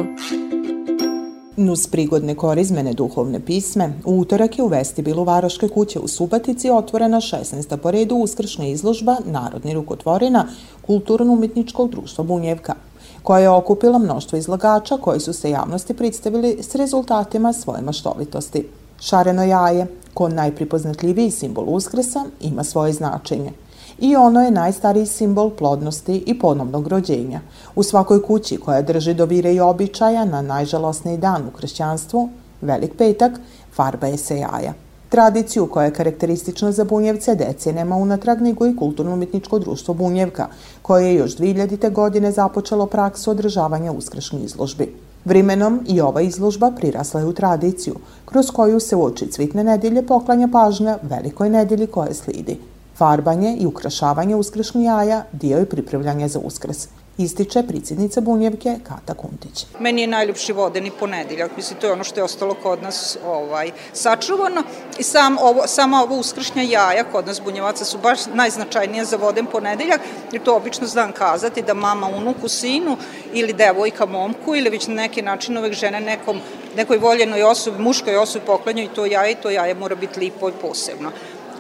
Nuz 1.56 1.88
prigodne 1.88 2.36
korizmene 2.36 2.94
duhovne 2.94 3.40
pisme, 3.46 3.94
u 4.06 4.20
utorak 4.20 4.58
je 4.58 4.64
u 4.64 4.68
vestibilu 4.68 5.24
Varoške 5.24 5.68
kuće 5.68 6.00
u 6.00 6.08
Subatici 6.08 6.70
otvorena 6.70 7.18
16. 7.18 7.78
po 7.78 7.92
redu 7.92 8.16
uskršnja 8.16 8.68
izložba 8.68 9.18
Narodni 9.26 9.74
rukotvorina 9.74 10.48
Kulturno-umetničkog 10.88 11.90
društva 11.90 12.24
Bunjevka, 12.24 12.76
koja 13.24 13.40
je 13.40 13.50
okupila 13.50 13.98
mnoštvo 13.98 14.38
izlagača 14.38 14.98
koji 14.98 15.20
su 15.20 15.34
se 15.34 15.50
javnosti 15.50 15.94
predstavili 15.94 16.58
s 16.64 16.76
rezultatima 16.76 17.54
svoje 17.54 17.82
maštovitosti. 17.82 18.68
Šareno 19.00 19.44
jaje, 19.44 19.88
ko 20.14 20.30
najpripoznatljiviji 20.30 21.32
simbol 21.32 21.66
uskresa, 21.68 22.26
ima 22.42 22.64
svoje 22.64 22.94
značenje– 22.94 23.52
i 24.02 24.16
ono 24.16 24.42
je 24.42 24.52
najstariji 24.52 25.06
simbol 25.06 25.50
plodnosti 25.50 26.24
i 26.26 26.40
ponovnog 26.40 26.88
rođenja. 26.88 27.42
U 27.76 27.84
svakoj 27.84 28.24
kući 28.24 28.58
koja 28.58 28.82
drži 28.82 29.14
do 29.14 29.26
vire 29.26 29.54
i 29.54 29.60
običaja 29.60 30.26
na 30.26 30.42
najžalosniji 30.42 31.18
dan 31.18 31.48
u 31.48 31.52
kršćanstvu, 31.52 32.30
Velik 32.62 32.98
petak, 32.98 33.40
farba 33.74 34.08
je 34.08 34.18
se 34.18 34.38
jaja. 34.38 34.74
Tradiciju 35.10 35.68
koja 35.68 35.86
je 35.86 35.94
karakteristična 35.94 36.72
za 36.72 36.84
Bunjevce 36.84 37.36
decenema 37.36 37.96
unatrag 37.96 38.42
nego 38.42 38.68
i 38.68 38.76
kulturno-umetničko 38.76 39.60
društvo 39.60 39.94
Bunjevka, 39.94 40.48
koje 40.82 41.08
je 41.08 41.16
još 41.16 41.38
2000. 41.38 41.92
godine 41.92 42.32
započelo 42.32 42.86
praksu 42.86 43.32
održavanja 43.32 43.92
uskršnjih 43.92 44.44
izložbi. 44.44 44.96
Vrimenom 45.26 45.80
i 45.88 46.02
ova 46.02 46.22
izložba 46.22 46.72
prirasla 46.72 47.20
je 47.20 47.26
u 47.26 47.34
tradiciju, 47.34 47.96
kroz 48.26 48.52
koju 48.52 48.80
se 48.80 48.96
u 48.96 49.04
oči 49.04 49.32
cvitne 49.32 49.64
nedelje 49.64 50.06
poklanja 50.08 50.48
pažnja 50.48 50.98
velikoj 51.02 51.50
nedelji 51.50 51.88
koje 51.88 52.14
slidi. 52.14 52.60
Farbanje 53.00 53.56
i 53.60 53.66
ukrašavanje 53.66 54.36
uskršnjih 54.36 54.86
jaja 54.86 55.24
dio 55.32 55.58
je 55.58 55.70
pripravljanja 55.70 56.28
za 56.28 56.40
uskrs 56.40 56.88
ističe 57.20 57.64
predsjednica 57.68 58.22
Bunjevke 58.22 58.76
Kata 58.84 59.14
Kuntić. 59.14 59.66
Meni 59.80 60.02
je 60.02 60.08
najljubši 60.08 60.54
vodeni 60.54 60.92
ponedeljak, 61.00 61.52
mislim 61.58 61.80
to 61.80 61.88
je 61.88 61.94
ono 61.94 62.04
što 62.04 62.20
je 62.20 62.24
ostalo 62.24 62.56
kod 62.64 62.84
nas 62.84 63.18
ovaj, 63.26 63.72
sačuvano 63.94 64.64
i 65.00 65.04
sam 65.04 65.38
ovo, 65.38 65.68
sama 65.68 66.04
ovo 66.04 66.16
uskršnja 66.16 66.62
jaja 66.62 67.04
kod 67.12 67.28
nas 67.28 67.42
bunjevaca 67.42 67.86
su 67.86 67.98
baš 67.98 68.20
najznačajnije 68.34 69.06
za 69.06 69.18
voden 69.18 69.46
ponedeljak, 69.46 70.02
jer 70.32 70.44
to 70.44 70.56
obično 70.56 70.88
znam 70.88 71.12
kazati 71.12 71.62
da 71.62 71.74
mama 71.74 72.08
unuku 72.08 72.48
sinu 72.48 72.98
ili 73.34 73.54
devojka 73.54 74.06
momku 74.06 74.56
ili 74.56 74.70
već 74.70 74.88
na 74.88 74.94
neki 74.94 75.22
način 75.22 75.58
uvek 75.58 75.74
žene 75.74 76.00
nekom, 76.00 76.40
nekoj 76.76 76.98
voljenoj 76.98 77.44
osobi, 77.44 77.84
muškoj 77.84 78.18
osobi 78.18 78.46
poklanjaju 78.46 78.90
to 78.96 79.06
jaje 79.06 79.32
i 79.32 79.42
to 79.42 79.50
jaje 79.50 79.76
mora 79.76 79.96
biti 79.96 80.20
lipo 80.20 80.50
i 80.50 80.54
posebno. 80.62 81.12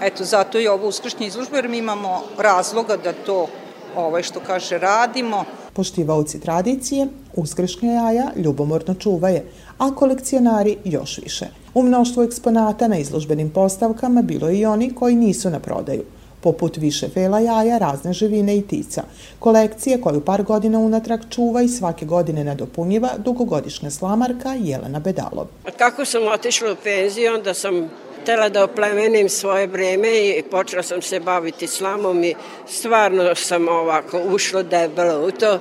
Eto, 0.01 0.23
zato 0.23 0.57
je 0.57 0.71
ovo 0.71 0.87
uskršnja 0.87 1.27
izložba, 1.27 1.57
jer 1.57 1.69
mi 1.69 1.77
imamo 1.77 2.21
razloga 2.37 2.97
da 2.97 3.13
to, 3.13 3.47
ovaj, 3.95 4.23
što 4.23 4.39
kaže, 4.39 4.77
radimo. 4.77 5.43
Poštivaoci 5.73 6.39
tradicije, 6.39 7.07
uskršnja 7.35 7.91
jaja 7.91 8.31
ljubomorno 8.35 8.93
čuvaje, 8.93 9.45
a 9.77 9.95
kolekcionari 9.95 10.77
još 10.85 11.17
više. 11.17 11.47
U 11.73 11.83
mnoštvu 11.83 12.23
eksponata 12.23 12.87
na 12.87 12.97
izložbenim 12.97 13.49
postavkama 13.49 14.21
bilo 14.21 14.49
je 14.49 14.59
i 14.59 14.65
oni 14.65 14.95
koji 14.95 15.15
nisu 15.15 15.49
na 15.49 15.59
prodaju 15.59 16.03
poput 16.41 16.77
više 16.77 17.09
fela 17.09 17.39
jaja, 17.39 17.77
razne 17.77 18.13
živine 18.13 18.57
i 18.57 18.61
tica. 18.61 19.03
Kolekcije 19.39 20.01
koju 20.01 20.21
par 20.21 20.43
godina 20.43 20.79
unatrag 20.79 21.19
čuva 21.29 21.61
i 21.61 21.67
svake 21.67 22.05
godine 22.05 22.43
nadopunjiva 22.43 23.09
dugogodišnja 23.17 23.91
slamarka 23.91 24.53
Jelena 24.59 24.99
Bedalov. 24.99 25.47
Kako 25.77 26.05
sam 26.05 26.27
otišla 26.27 26.71
u 26.71 26.75
penziju, 26.83 27.33
onda 27.33 27.53
sam 27.53 27.89
htela 28.29 28.49
da 28.49 28.63
oplemenim 28.63 29.29
svoje 29.29 29.67
vreme 29.67 30.09
i 30.27 30.43
počela 30.51 30.83
sam 30.83 31.01
se 31.01 31.19
baviti 31.19 31.67
slamom 31.67 32.23
i 32.23 32.35
stvarno 32.67 33.35
sam 33.35 33.67
ovako 33.67 34.19
ušla 34.19 34.63
debelo 34.63 35.27
u 35.27 35.31
to 35.31 35.59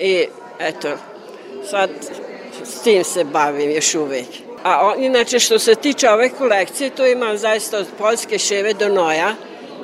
i 0.00 0.26
eto, 0.58 0.88
sad 1.70 1.90
s 2.64 2.82
tim 2.82 3.04
se 3.04 3.24
bavim 3.24 3.70
još 3.70 3.94
uvek. 3.94 4.26
A 4.62 4.86
on, 4.86 5.04
inače 5.04 5.38
što 5.38 5.58
se 5.58 5.74
tiče 5.74 6.10
ove 6.10 6.28
kolekcije, 6.28 6.90
to 6.90 7.06
imam 7.06 7.38
zaista 7.38 7.78
od 7.78 7.86
poljske 7.98 8.38
ševe 8.38 8.74
do 8.74 8.88
noja 8.88 9.34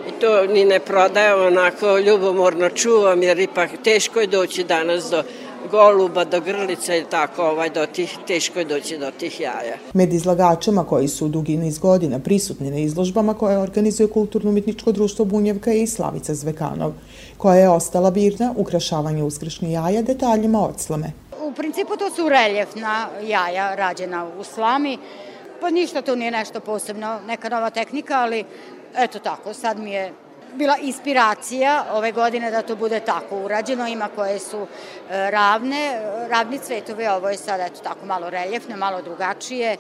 i 0.09 0.21
to 0.21 0.47
ni 0.47 0.65
ne 0.65 0.81
prodajem, 0.81 1.47
onako 1.47 1.99
ljubomorno 1.99 2.71
čuvam 2.71 3.23
jer 3.23 3.39
ipak 3.39 3.71
teško 3.85 4.21
je 4.21 4.27
doći 4.27 4.65
danas 4.65 5.11
do 5.11 5.23
goluba 5.71 6.25
do 6.25 6.41
grlica 6.41 6.97
i 6.97 7.05
tako, 7.05 7.43
ovaj, 7.43 7.71
do 7.71 7.87
tih, 7.87 8.19
teško 8.27 8.59
je 8.59 8.65
doći 8.65 8.99
do 8.99 9.11
tih 9.11 9.41
jaja. 9.41 9.77
Med 9.93 10.13
izlagačima 10.13 10.85
koji 10.85 11.09
su 11.09 11.29
dugi 11.29 11.57
niz 11.57 11.79
godina 11.79 12.19
prisutni 12.19 12.71
na 12.71 12.79
izložbama 12.79 13.35
koje 13.35 13.59
organizuje 13.59 14.09
Kulturno-umetničko 14.09 14.93
društvo 14.93 15.25
Bunjevka 15.25 15.71
je 15.71 15.83
i 15.83 15.87
Slavica 15.87 16.35
Zvekanov, 16.35 16.93
koja 17.37 17.57
je 17.57 17.69
ostala 17.69 18.11
birna 18.11 18.55
ukrašavanje 18.57 19.23
uskršnjih 19.23 19.73
jaja 19.73 20.03
detaljima 20.03 20.61
od 20.69 20.81
slame. 20.81 21.13
U 21.43 21.53
principu 21.53 21.97
to 21.97 22.11
su 22.11 22.29
reljefna 22.29 23.09
jaja 23.27 23.75
rađena 23.75 24.27
u 24.41 24.45
slami, 24.45 24.99
pa 25.61 25.71
ništa 25.71 26.03
tu 26.03 26.17
nije 26.17 26.31
nešto 26.31 26.61
posebno, 26.61 27.21
neka 27.27 27.49
nova 27.49 27.71
tehnika, 27.71 28.21
ali 28.21 28.45
eto 28.97 29.19
tako, 29.19 29.55
sad 29.55 29.79
mi 29.79 29.91
je 29.91 30.13
bila 30.55 30.77
inspiracija 30.83 31.85
ove 31.93 32.13
godine 32.13 32.51
da 32.51 32.63
to 32.63 32.77
bude 32.77 33.01
tako 33.01 33.45
urađeno. 33.45 33.89
Ima 33.89 34.09
koje 34.15 34.39
su 34.39 34.67
e, 35.11 35.31
ravne, 35.31 36.01
ravni 36.31 36.59
cvetovi, 36.59 37.07
ovo 37.07 37.29
je 37.29 37.37
sad 37.37 37.61
eto 37.61 37.81
tako 37.83 38.07
malo 38.07 38.31
reljefno, 38.31 38.77
malo 38.77 39.03
drugačije. 39.03 39.77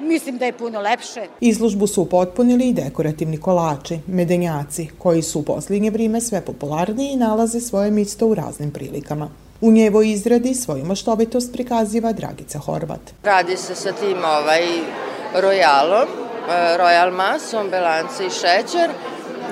Mislim 0.00 0.38
da 0.38 0.44
je 0.44 0.52
puno 0.52 0.80
lepše. 0.80 1.26
Izložbu 1.40 1.86
su 1.86 2.02
upotpunili 2.02 2.68
i 2.68 2.72
dekorativni 2.72 3.40
kolači, 3.40 3.98
medenjaci, 4.06 4.88
koji 4.98 5.22
su 5.22 5.40
u 5.40 5.42
posljednje 5.42 5.90
vrijeme 5.90 6.20
sve 6.20 6.40
popularniji 6.40 7.12
i 7.12 7.16
nalaze 7.16 7.60
svoje 7.60 7.90
mjesto 7.90 8.26
u 8.26 8.34
raznim 8.34 8.70
prilikama. 8.70 9.28
U 9.60 9.72
njevoj 9.72 10.10
izradi 10.10 10.54
svoju 10.54 10.84
maštovitost 10.84 11.52
prikaziva 11.52 12.12
Dragica 12.12 12.58
Horvat. 12.58 13.00
Radi 13.22 13.56
se 13.56 13.74
sa 13.74 13.92
tim 13.92 14.18
ovaj 14.18 14.62
rojalom 15.34 16.28
royal 16.78 17.10
masom, 17.10 17.70
belance 17.70 18.26
i 18.26 18.30
šećer. 18.30 18.90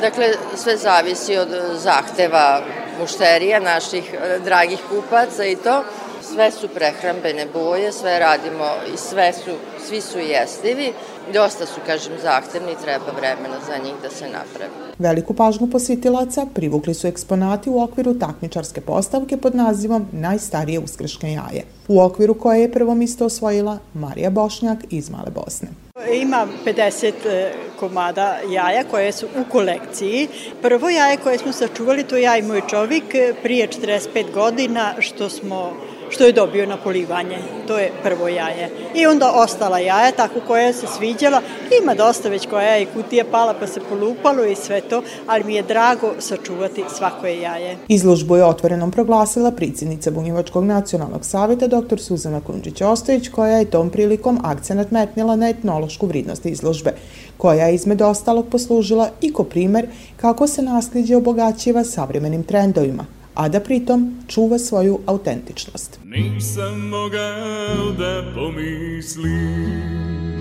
Dakle, 0.01 0.33
sve 0.57 0.77
zavisi 0.77 1.37
od 1.37 1.49
zahteva 1.75 2.61
mušterija, 3.01 3.61
naših 3.61 4.15
e, 4.15 4.39
dragih 4.39 4.79
kupaca 4.89 5.45
i 5.45 5.57
to. 5.57 5.85
Sve 6.23 6.51
su 6.51 6.69
prehrambene 6.69 7.47
boje, 7.53 7.93
sve 7.93 8.19
radimo 8.19 8.71
i 8.95 8.97
sve 8.97 9.33
su, 9.33 9.57
svi 9.87 10.01
su 10.01 10.19
jestivi. 10.19 10.93
Dosta 11.33 11.67
su, 11.67 11.81
kažem, 11.87 12.13
zahtevni 12.23 12.73
i 12.73 12.83
treba 12.85 13.11
vremena 13.17 13.57
za 13.67 13.77
njih 13.85 13.95
da 14.03 14.11
se 14.11 14.25
naprave. 14.25 14.86
Veliku 14.99 15.35
pažnju 15.35 15.71
posjetilaca 15.71 16.47
privukli 16.55 16.95
su 16.95 17.07
eksponati 17.07 17.71
u 17.71 17.83
okviru 17.83 18.15
takmičarske 18.15 18.81
postavke 18.81 19.37
pod 19.37 19.55
nazivom 19.55 20.07
Najstarije 20.13 20.79
uskrške 20.79 21.27
jaje, 21.27 21.65
u 21.89 22.01
okviru 22.01 22.35
koje 22.35 22.61
je 22.61 22.73
prvo 22.73 22.95
misto 22.95 23.27
osvojila 23.27 23.79
Marija 23.95 24.31
Bošnjak 24.31 24.79
iz 24.91 25.11
Male 25.11 25.31
Bosne. 25.35 25.69
Ima 26.13 26.47
50 26.67 27.13
e, 27.27 27.53
komada 27.81 28.37
jaja 28.51 28.85
koje 28.91 29.13
su 29.13 29.27
u 29.27 29.51
kolekciji. 29.53 30.29
Prvo 30.63 30.89
jaje 30.89 31.17
koje 31.17 31.39
smo 31.39 31.53
sačuvali, 31.53 32.05
to 32.05 32.17
ja 32.17 32.37
i 32.37 32.43
moj 32.43 32.63
čovjek 32.71 33.15
e, 33.15 33.35
prije 33.43 33.69
45 33.69 34.33
godina 34.35 34.95
što 34.99 35.29
smo 35.29 35.73
što 36.11 36.25
je 36.25 36.33
dobio 36.33 36.67
na 36.67 36.77
polivanje. 36.77 37.39
To 37.67 37.79
je 37.79 37.93
prvo 38.03 38.29
jaje. 38.29 38.71
I 38.95 39.07
onda 39.07 39.33
ostala 39.33 39.79
jaja, 39.79 40.13
tako 40.13 40.41
koja 40.47 40.73
se 40.73 40.87
sviđala. 40.87 41.41
Ima 41.83 41.95
dosta 41.95 42.29
već 42.29 42.47
koja 42.47 42.67
je 42.67 42.83
i 42.83 42.87
kutija 42.87 43.25
pala 43.31 43.55
pa 43.61 43.67
se 43.67 43.81
polupalo 43.89 44.45
i 44.45 44.55
sve 44.55 44.81
to, 44.89 45.03
ali 45.27 45.45
mi 45.45 45.55
je 45.55 45.63
drago 45.63 46.15
sačuvati 46.19 46.85
svako 46.97 47.27
jaje. 47.27 47.77
Izložbu 47.89 48.37
je 48.37 48.45
otvorenom 48.45 48.91
proglasila 48.91 49.51
predsjednica 49.51 50.11
Bunjevačkog 50.11 50.65
nacionalnog 50.65 51.25
savjeta 51.25 51.67
dr. 51.67 51.99
Suzana 51.99 52.41
Kunđić-Ostojić, 52.41 53.31
koja 53.31 53.57
je 53.57 53.71
tom 53.71 53.91
prilikom 53.91 54.39
akcenat 54.45 54.91
metnila 54.91 55.37
na 55.37 55.49
etnološku 55.49 56.07
vridnost 56.07 56.47
izložbe, 56.47 56.93
koja 57.37 57.67
je 57.67 57.75
izmed 57.75 58.03
ostalog 58.03 58.47
poslužila 58.51 59.11
i 59.21 59.33
ko 59.33 59.45
primer 59.45 59.87
kako 60.17 60.47
se 60.47 60.63
nasljeđe 60.63 61.17
obogaćiva 61.17 61.85
savremenim 61.85 62.43
trendovima, 62.43 63.07
a 63.35 63.49
da 63.49 63.61
pritom 63.61 64.19
čuva 64.29 64.59
svoju 64.59 64.99
autentičnost. 65.07 65.99
Nisam 66.05 66.89
mogao 66.89 67.93
da 67.99 68.23
pomislim 68.35 70.36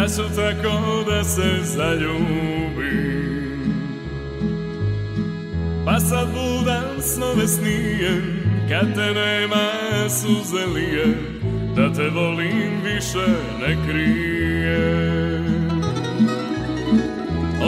Da 0.00 0.08
su 0.08 0.22
tako 0.22 1.10
da 1.10 1.24
se 1.24 1.60
zaljubim. 1.64 3.26
Pa 5.84 6.00
sad 6.00 6.28
budan 6.28 7.02
snove 7.02 7.48
snijem 7.48 8.42
Kad 8.68 8.94
te 8.94 9.14
nema 9.14 9.68
suze 10.08 10.66
lije 10.74 11.06
Da 11.76 11.92
te 11.92 12.08
volim 12.08 12.80
više 12.84 13.26
ne 13.60 13.76
krijem 13.88 15.46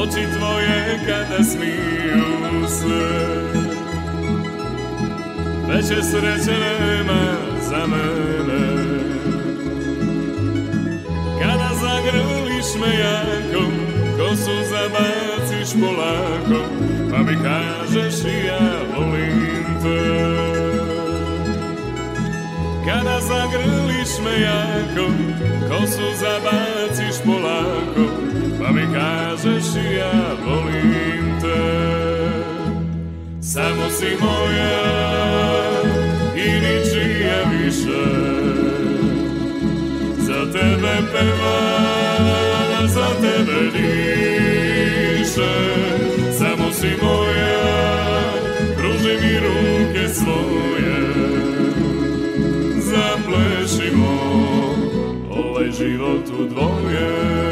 Oči 0.02 0.38
tvoje 0.38 1.00
kada 1.06 1.44
smiju 1.44 2.68
se 2.68 3.28
Veće 5.68 6.02
sreće 6.02 6.58
nema 6.60 7.34
za 7.68 7.86
mene 7.86 8.77
Zagrliš 11.98 12.66
me 12.80 12.98
jako 12.98 13.64
Kosu 14.18 14.56
zabaciš 14.70 15.80
polako 15.80 16.64
Pa 17.10 17.18
mi 17.18 17.36
kažeš 17.42 18.24
i 18.24 18.46
ja 18.46 18.70
volim 18.96 19.64
te 19.82 19.98
Kada 22.86 23.20
zagrliš 23.20 24.08
me 24.24 24.40
jako 24.40 25.12
Kosu 25.68 26.02
zabaciš 26.20 27.22
polako 27.24 28.12
Pa 28.62 28.72
mi 28.72 28.82
kažeš 28.94 29.64
i 29.76 29.94
ja 29.94 30.36
volim 30.46 31.40
te 31.40 31.88
Samo 33.42 33.90
si 33.90 34.16
moja 34.20 34.80
i 36.36 36.50
ničija 36.50 37.42
više 37.62 38.27
tebe 40.52 40.94
pevam, 41.12 42.88
za 42.88 43.08
tebe 43.20 43.60
diše. 43.72 45.54
Samo 46.38 46.72
si 46.72 46.90
moja, 47.02 47.58
pruži 48.76 49.14
mi 49.22 49.34
ruke 49.40 50.08
svoje. 50.14 50.98
Zaplešimo 52.78 54.18
ovaj 55.30 55.70
život 55.70 56.28
u 56.40 56.44
dvoje 56.44 57.47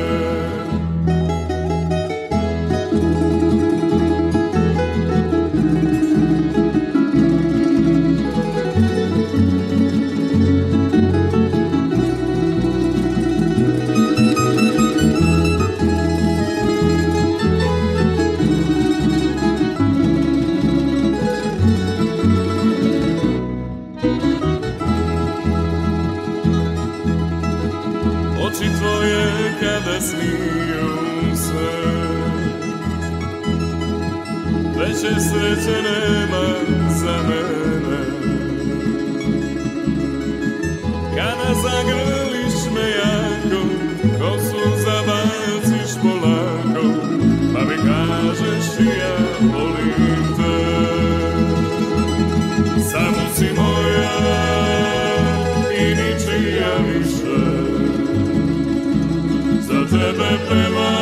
veće 34.96 35.20
sreće 35.20 35.82
nema 35.82 36.44
za 36.88 37.16
mene. 37.28 37.98
Kada 41.16 41.54
zagrliš 41.62 42.74
me 42.74 42.90
jako, 42.90 43.62
kosu 44.18 44.56
zabaciš 44.84 45.94
polako 46.02 46.86
Pa 47.54 47.60
mi 47.60 47.76
kažeš 47.76 48.80
i 48.80 48.98
ja 48.98 49.16
volim 49.40 50.34
te. 50.36 50.56
Samo 52.90 53.34
si 53.34 53.48
moja 53.56 54.10
i 55.78 55.94
ničija 55.94 56.76
više. 56.86 57.36
Za 59.60 59.86
tebe 59.90 60.38
pevam, 60.48 60.95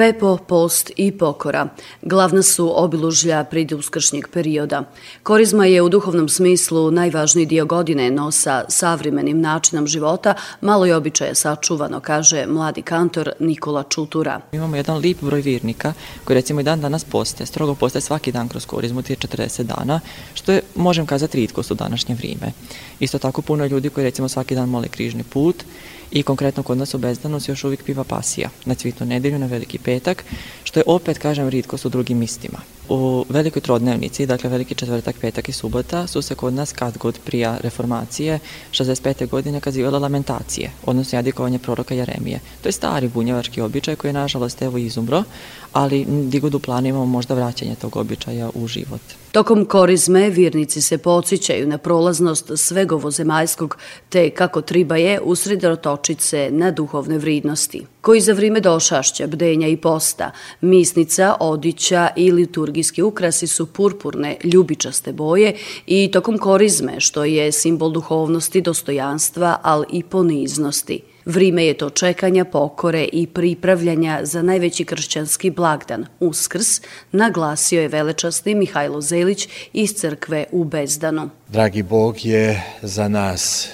Pepo, 0.00 0.36
post 0.36 0.90
i 0.96 1.12
pokora. 1.12 1.68
Glavna 2.02 2.42
su 2.42 2.72
obilužlja 2.82 3.44
prid 3.44 3.72
uskršnjeg 3.72 4.28
perioda. 4.32 4.82
Korizma 5.22 5.66
je 5.66 5.82
u 5.82 5.88
duhovnom 5.88 6.28
smislu 6.28 6.90
najvažniji 6.90 7.46
dio 7.46 7.66
godine, 7.66 8.10
no 8.10 8.30
sa 8.30 8.64
savremenim 8.68 9.40
načinom 9.40 9.86
života 9.86 10.34
malo 10.60 10.86
je 10.86 10.96
običaja 10.96 11.34
sačuvano, 11.34 12.00
kaže 12.00 12.46
mladi 12.46 12.82
kantor 12.82 13.32
Nikola 13.38 13.82
Čutura. 13.82 14.40
Imamo 14.52 14.76
jedan 14.76 14.96
lip 14.96 15.22
broj 15.22 15.40
virnika 15.40 15.92
koji 16.24 16.34
recimo 16.34 16.60
i 16.60 16.64
dan 16.64 16.80
danas 16.80 17.04
poste, 17.04 17.46
strogo 17.46 17.74
poste 17.74 18.00
svaki 18.00 18.32
dan 18.32 18.48
kroz 18.48 18.66
korizmu, 18.66 19.02
tije 19.02 19.16
40 19.16 19.62
dana, 19.62 20.00
što 20.34 20.52
je, 20.52 20.62
možem 20.74 21.06
kazati, 21.06 21.36
ritkost 21.36 21.70
u 21.70 21.74
današnje 21.74 22.14
vrijeme. 22.14 22.52
Isto 23.00 23.18
tako 23.18 23.42
puno 23.42 23.66
ljudi 23.66 23.90
koji 23.90 24.04
recimo 24.04 24.28
svaki 24.28 24.54
dan 24.54 24.68
mole 24.68 24.88
križni 24.88 25.24
put 25.24 25.64
i 26.10 26.22
konkretno 26.22 26.62
kod 26.62 26.78
nas 26.78 26.94
u 26.94 26.98
Bezdanu 26.98 27.40
se 27.40 27.52
još 27.52 27.64
uvijek 27.64 27.84
piva 27.84 28.04
pasija. 28.04 28.50
Na 28.64 28.74
cvitnu 28.74 29.06
nedelju, 29.06 29.38
na 29.38 29.46
veliki 29.46 29.78
petak, 29.78 30.24
što 30.70 30.80
je 30.80 30.84
opet, 30.86 31.18
kažem, 31.18 31.48
ritkost 31.48 31.84
u 31.84 31.88
drugim 31.88 32.18
mistima. 32.18 32.58
U 32.88 33.24
velikoj 33.28 33.62
trodnevnici, 33.62 34.26
dakle 34.26 34.50
veliki 34.50 34.74
četvrtak, 34.74 35.16
petak 35.20 35.48
i 35.48 35.52
subota, 35.52 36.06
su 36.06 36.22
se 36.22 36.34
kod 36.34 36.54
nas 36.54 36.72
kad 36.72 36.98
god 36.98 37.18
prija 37.24 37.58
reformacije 37.62 38.38
65. 38.70 39.28
godine 39.28 39.60
kazivala 39.60 39.98
lamentacije, 39.98 40.70
odnosno 40.86 41.18
jadikovanje 41.18 41.58
proroka 41.58 41.94
Jeremije. 41.94 42.40
To 42.62 42.68
je 42.68 42.72
stari 42.72 43.08
bunjevački 43.08 43.60
običaj 43.60 43.96
koji 43.96 44.08
je 44.08 44.12
nažalost 44.12 44.62
evo 44.62 44.78
izumro, 44.78 45.22
ali 45.72 46.04
di 46.04 46.40
god 46.40 46.54
u 46.54 46.60
imamo 46.84 47.06
možda 47.06 47.34
vraćanje 47.34 47.74
tog 47.74 47.96
običaja 47.96 48.50
u 48.54 48.66
život. 48.66 49.00
Tokom 49.32 49.64
korizme 49.64 50.30
vjernici 50.30 50.82
se 50.82 50.98
podsjećaju 50.98 51.68
na 51.68 51.78
prolaznost 51.78 52.50
svegovozemaljskog 52.56 53.76
te 54.08 54.30
kako 54.30 54.60
triba 54.60 54.96
je 54.96 55.20
usredotočit 55.20 56.20
se 56.20 56.48
na 56.50 56.70
duhovne 56.70 57.18
vridnosti, 57.18 57.86
koji 58.00 58.20
za 58.20 58.32
vrime 58.32 58.60
došašća, 58.60 59.26
bdenja 59.26 59.68
i 59.68 59.76
posta, 59.76 60.30
misnica, 60.60 61.34
odića 61.40 62.08
i 62.16 62.32
liturgijski 62.32 63.02
ukrasi 63.02 63.46
su 63.46 63.66
purpurne, 63.66 64.36
ljubičaste 64.44 65.12
boje 65.12 65.54
i 65.86 66.10
tokom 66.12 66.38
korizme, 66.38 67.00
što 67.00 67.24
je 67.24 67.52
simbol 67.52 67.90
duhovnosti, 67.90 68.60
dostojanstva, 68.60 69.58
ali 69.62 69.86
i 69.92 70.02
poniznosti. 70.02 71.00
Vrime 71.24 71.64
je 71.66 71.74
to 71.74 71.90
čekanja, 71.90 72.44
pokore 72.44 73.08
i 73.12 73.26
pripravljanja 73.26 74.20
za 74.22 74.42
najveći 74.42 74.84
kršćanski 74.84 75.50
blagdan, 75.50 76.06
Uskrs, 76.20 76.80
naglasio 77.12 77.82
je 77.82 77.88
velečasni 77.88 78.54
Mihajlo 78.54 79.00
Zelić 79.00 79.48
iz 79.72 79.94
crkve 79.94 80.44
u 80.52 80.64
Bezdanu. 80.64 81.30
Dragi 81.48 81.82
Bog 81.82 82.24
je 82.24 82.62
za 82.82 83.08
nas, 83.08 83.68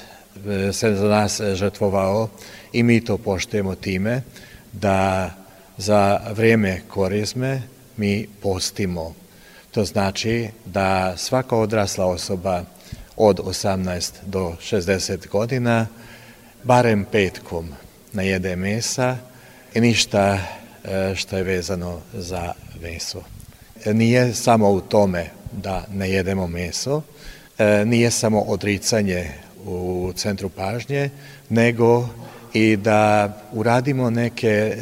se 0.72 0.94
za 0.94 1.08
nas 1.08 1.40
žrtvovao 1.54 2.28
i 2.72 2.82
mi 2.82 3.04
to 3.04 3.18
poštujemo 3.18 3.74
time 3.74 4.22
da 4.72 5.30
za 5.78 6.20
vreme 6.34 6.80
korizme 6.88 7.62
mi 7.96 8.26
postimo. 8.42 9.14
To 9.70 9.84
znači 9.84 10.48
da 10.64 11.16
svaka 11.16 11.56
odrasla 11.56 12.06
osoba 12.06 12.64
od 13.16 13.38
18 13.38 14.12
do 14.26 14.56
60 14.70 15.28
godina 15.28 15.86
barem 16.64 17.04
petkom 17.12 17.68
najede 18.12 18.56
mesa 18.56 19.16
i 19.74 19.80
ništa 19.80 20.38
e, 20.84 21.14
što 21.14 21.36
je 21.36 21.42
vezano 21.42 22.00
za 22.14 22.52
meso. 22.82 23.22
E, 23.84 23.94
nije 23.94 24.34
samo 24.34 24.70
u 24.70 24.80
tome 24.80 25.26
da 25.52 25.84
ne 25.92 26.10
jedemo 26.10 26.46
meso, 26.46 27.02
e, 27.58 27.84
nije 27.84 28.10
samo 28.10 28.40
odricanje 28.40 29.30
u 29.66 30.12
centru 30.16 30.48
pažnje, 30.48 31.10
nego 31.48 32.08
i 32.52 32.76
da 32.76 33.32
uradimo 33.52 34.10
neke 34.10 34.76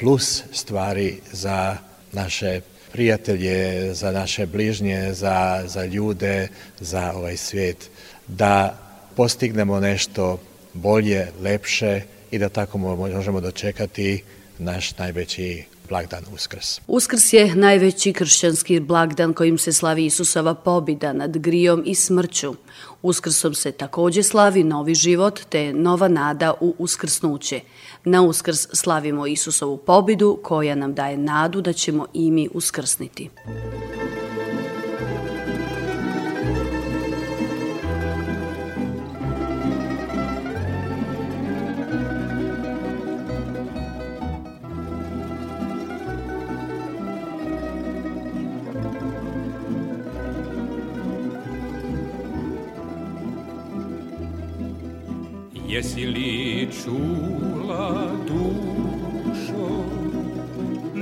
plus 0.00 0.42
stvari 0.52 1.20
za 1.32 1.76
naše 2.12 2.60
prijatelje, 2.92 3.94
za 3.94 4.12
naše 4.12 4.46
bližnje, 4.46 5.14
za, 5.14 5.62
za 5.66 5.84
ljude, 5.84 6.48
za 6.80 7.12
ovaj 7.12 7.36
svijet, 7.36 7.90
da 8.26 8.78
postignemo 9.16 9.80
nešto 9.80 10.40
bolje, 10.74 11.26
lepše 11.40 12.02
i 12.30 12.38
da 12.38 12.48
tako 12.48 12.78
možemo 12.78 13.40
dočekati 13.40 14.22
naš 14.58 14.98
najveći 14.98 15.64
blagdan 15.88 16.24
Uskrs. 16.34 16.80
Uskrs 16.86 17.32
je 17.32 17.54
najveći 17.54 18.12
kršćanski 18.12 18.80
blagdan 18.80 19.32
kojim 19.32 19.58
se 19.58 19.72
slavi 19.72 20.06
Isusova 20.06 20.54
pobida 20.54 21.12
nad 21.12 21.38
grijom 21.38 21.82
i 21.86 21.94
smrću. 21.94 22.54
Uskrsom 23.02 23.54
se 23.54 23.72
takođe 23.72 24.22
slavi 24.22 24.64
novi 24.64 24.94
život 24.94 25.40
te 25.48 25.72
nova 25.72 26.08
nada 26.08 26.54
u 26.60 26.74
uskrsnuće. 26.78 27.60
Na 28.04 28.22
Uskrs 28.22 28.66
slavimo 28.72 29.26
Isusovu 29.26 29.76
pobidu 29.76 30.38
koja 30.42 30.74
nam 30.74 30.94
daje 30.94 31.16
nadu 31.16 31.60
da 31.60 31.72
ćemo 31.72 32.06
i 32.14 32.30
mi 32.30 32.48
uskrsniti. 32.54 33.30
Jesi 55.78 56.06
li 56.06 56.68
čula 56.82 58.10
dušo 58.28 59.68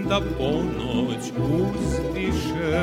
da 0.09 0.21
ponoć 0.39 1.25
uzdiše 1.39 2.83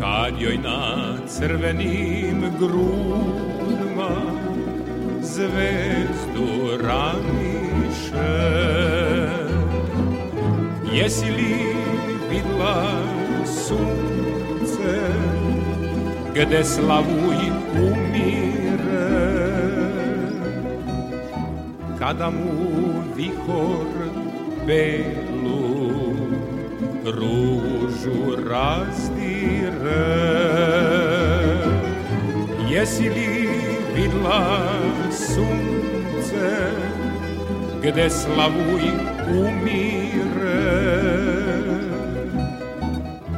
kad 0.00 0.40
joj 0.40 0.58
na 0.58 1.16
crvenim 1.26 2.40
grudima 2.58 4.10
zvezdu 5.20 6.48
ramiše 6.82 8.38
Jesi 10.92 11.30
li 11.30 11.54
vidla 12.30 13.02
sunce 13.46 14.98
gde 16.34 16.64
slavuj 16.64 17.36
umire 17.74 18.47
kada 22.08 22.32
mu 22.32 23.04
vihor 23.12 23.92
belu 24.64 25.60
ružu 27.04 28.32
razdire. 28.48 30.08
Jesi 32.64 33.12
li 33.12 33.44
vidla 33.92 34.40
sunce 35.12 36.48
gde 37.84 38.08
slavuj 38.08 38.84
umire? 39.28 40.64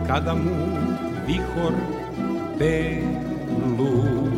Kada 0.06 0.38
mu 0.38 0.58
vihor 1.26 1.74
belu 2.54 4.29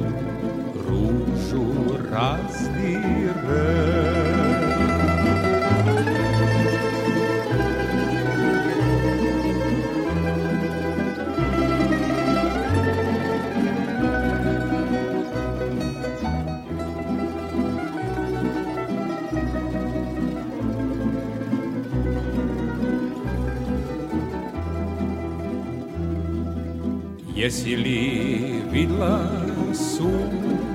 razdire. 2.12 4.02
Jesi 27.34 27.74
li 27.76 28.62
vidla 28.70 29.14
sunce 29.74 30.71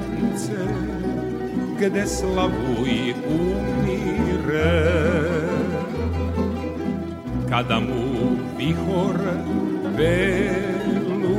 gde 1.79 2.07
slavuj 2.07 3.13
umire. 3.29 4.73
Kada 7.49 7.79
mu 7.79 8.37
vihor 8.57 9.17
belu 9.97 11.37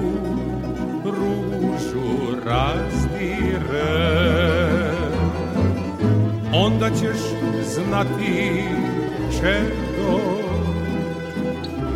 ružu 1.04 2.40
razdire 2.46 4.18
onda 6.52 6.90
ćeš 6.90 7.20
znati 7.74 8.62
čedo 9.40 10.20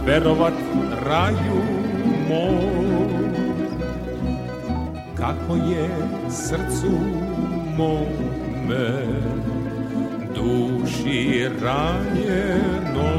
verovat 0.07 0.55
raju 1.07 1.62
moj 2.28 2.83
kako 5.14 5.55
je 5.55 5.88
srcu 6.31 6.92
mome 8.62 9.07
duši 10.35 11.48
ranjeno 11.62 13.12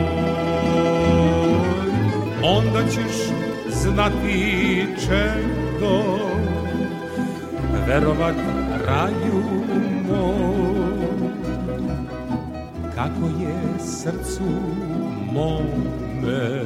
onda 2.44 2.84
ćeš 2.90 3.34
znati 3.70 4.86
čedo 5.00 6.04
verovat 7.88 8.36
raju 8.88 9.44
moj. 10.08 10.64
Kako 12.96 13.26
je 13.42 13.80
srcu 13.80 14.50
mome 15.34 16.64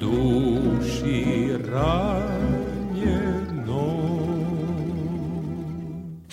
duši 0.00 1.48
ranjeno 1.72 2.45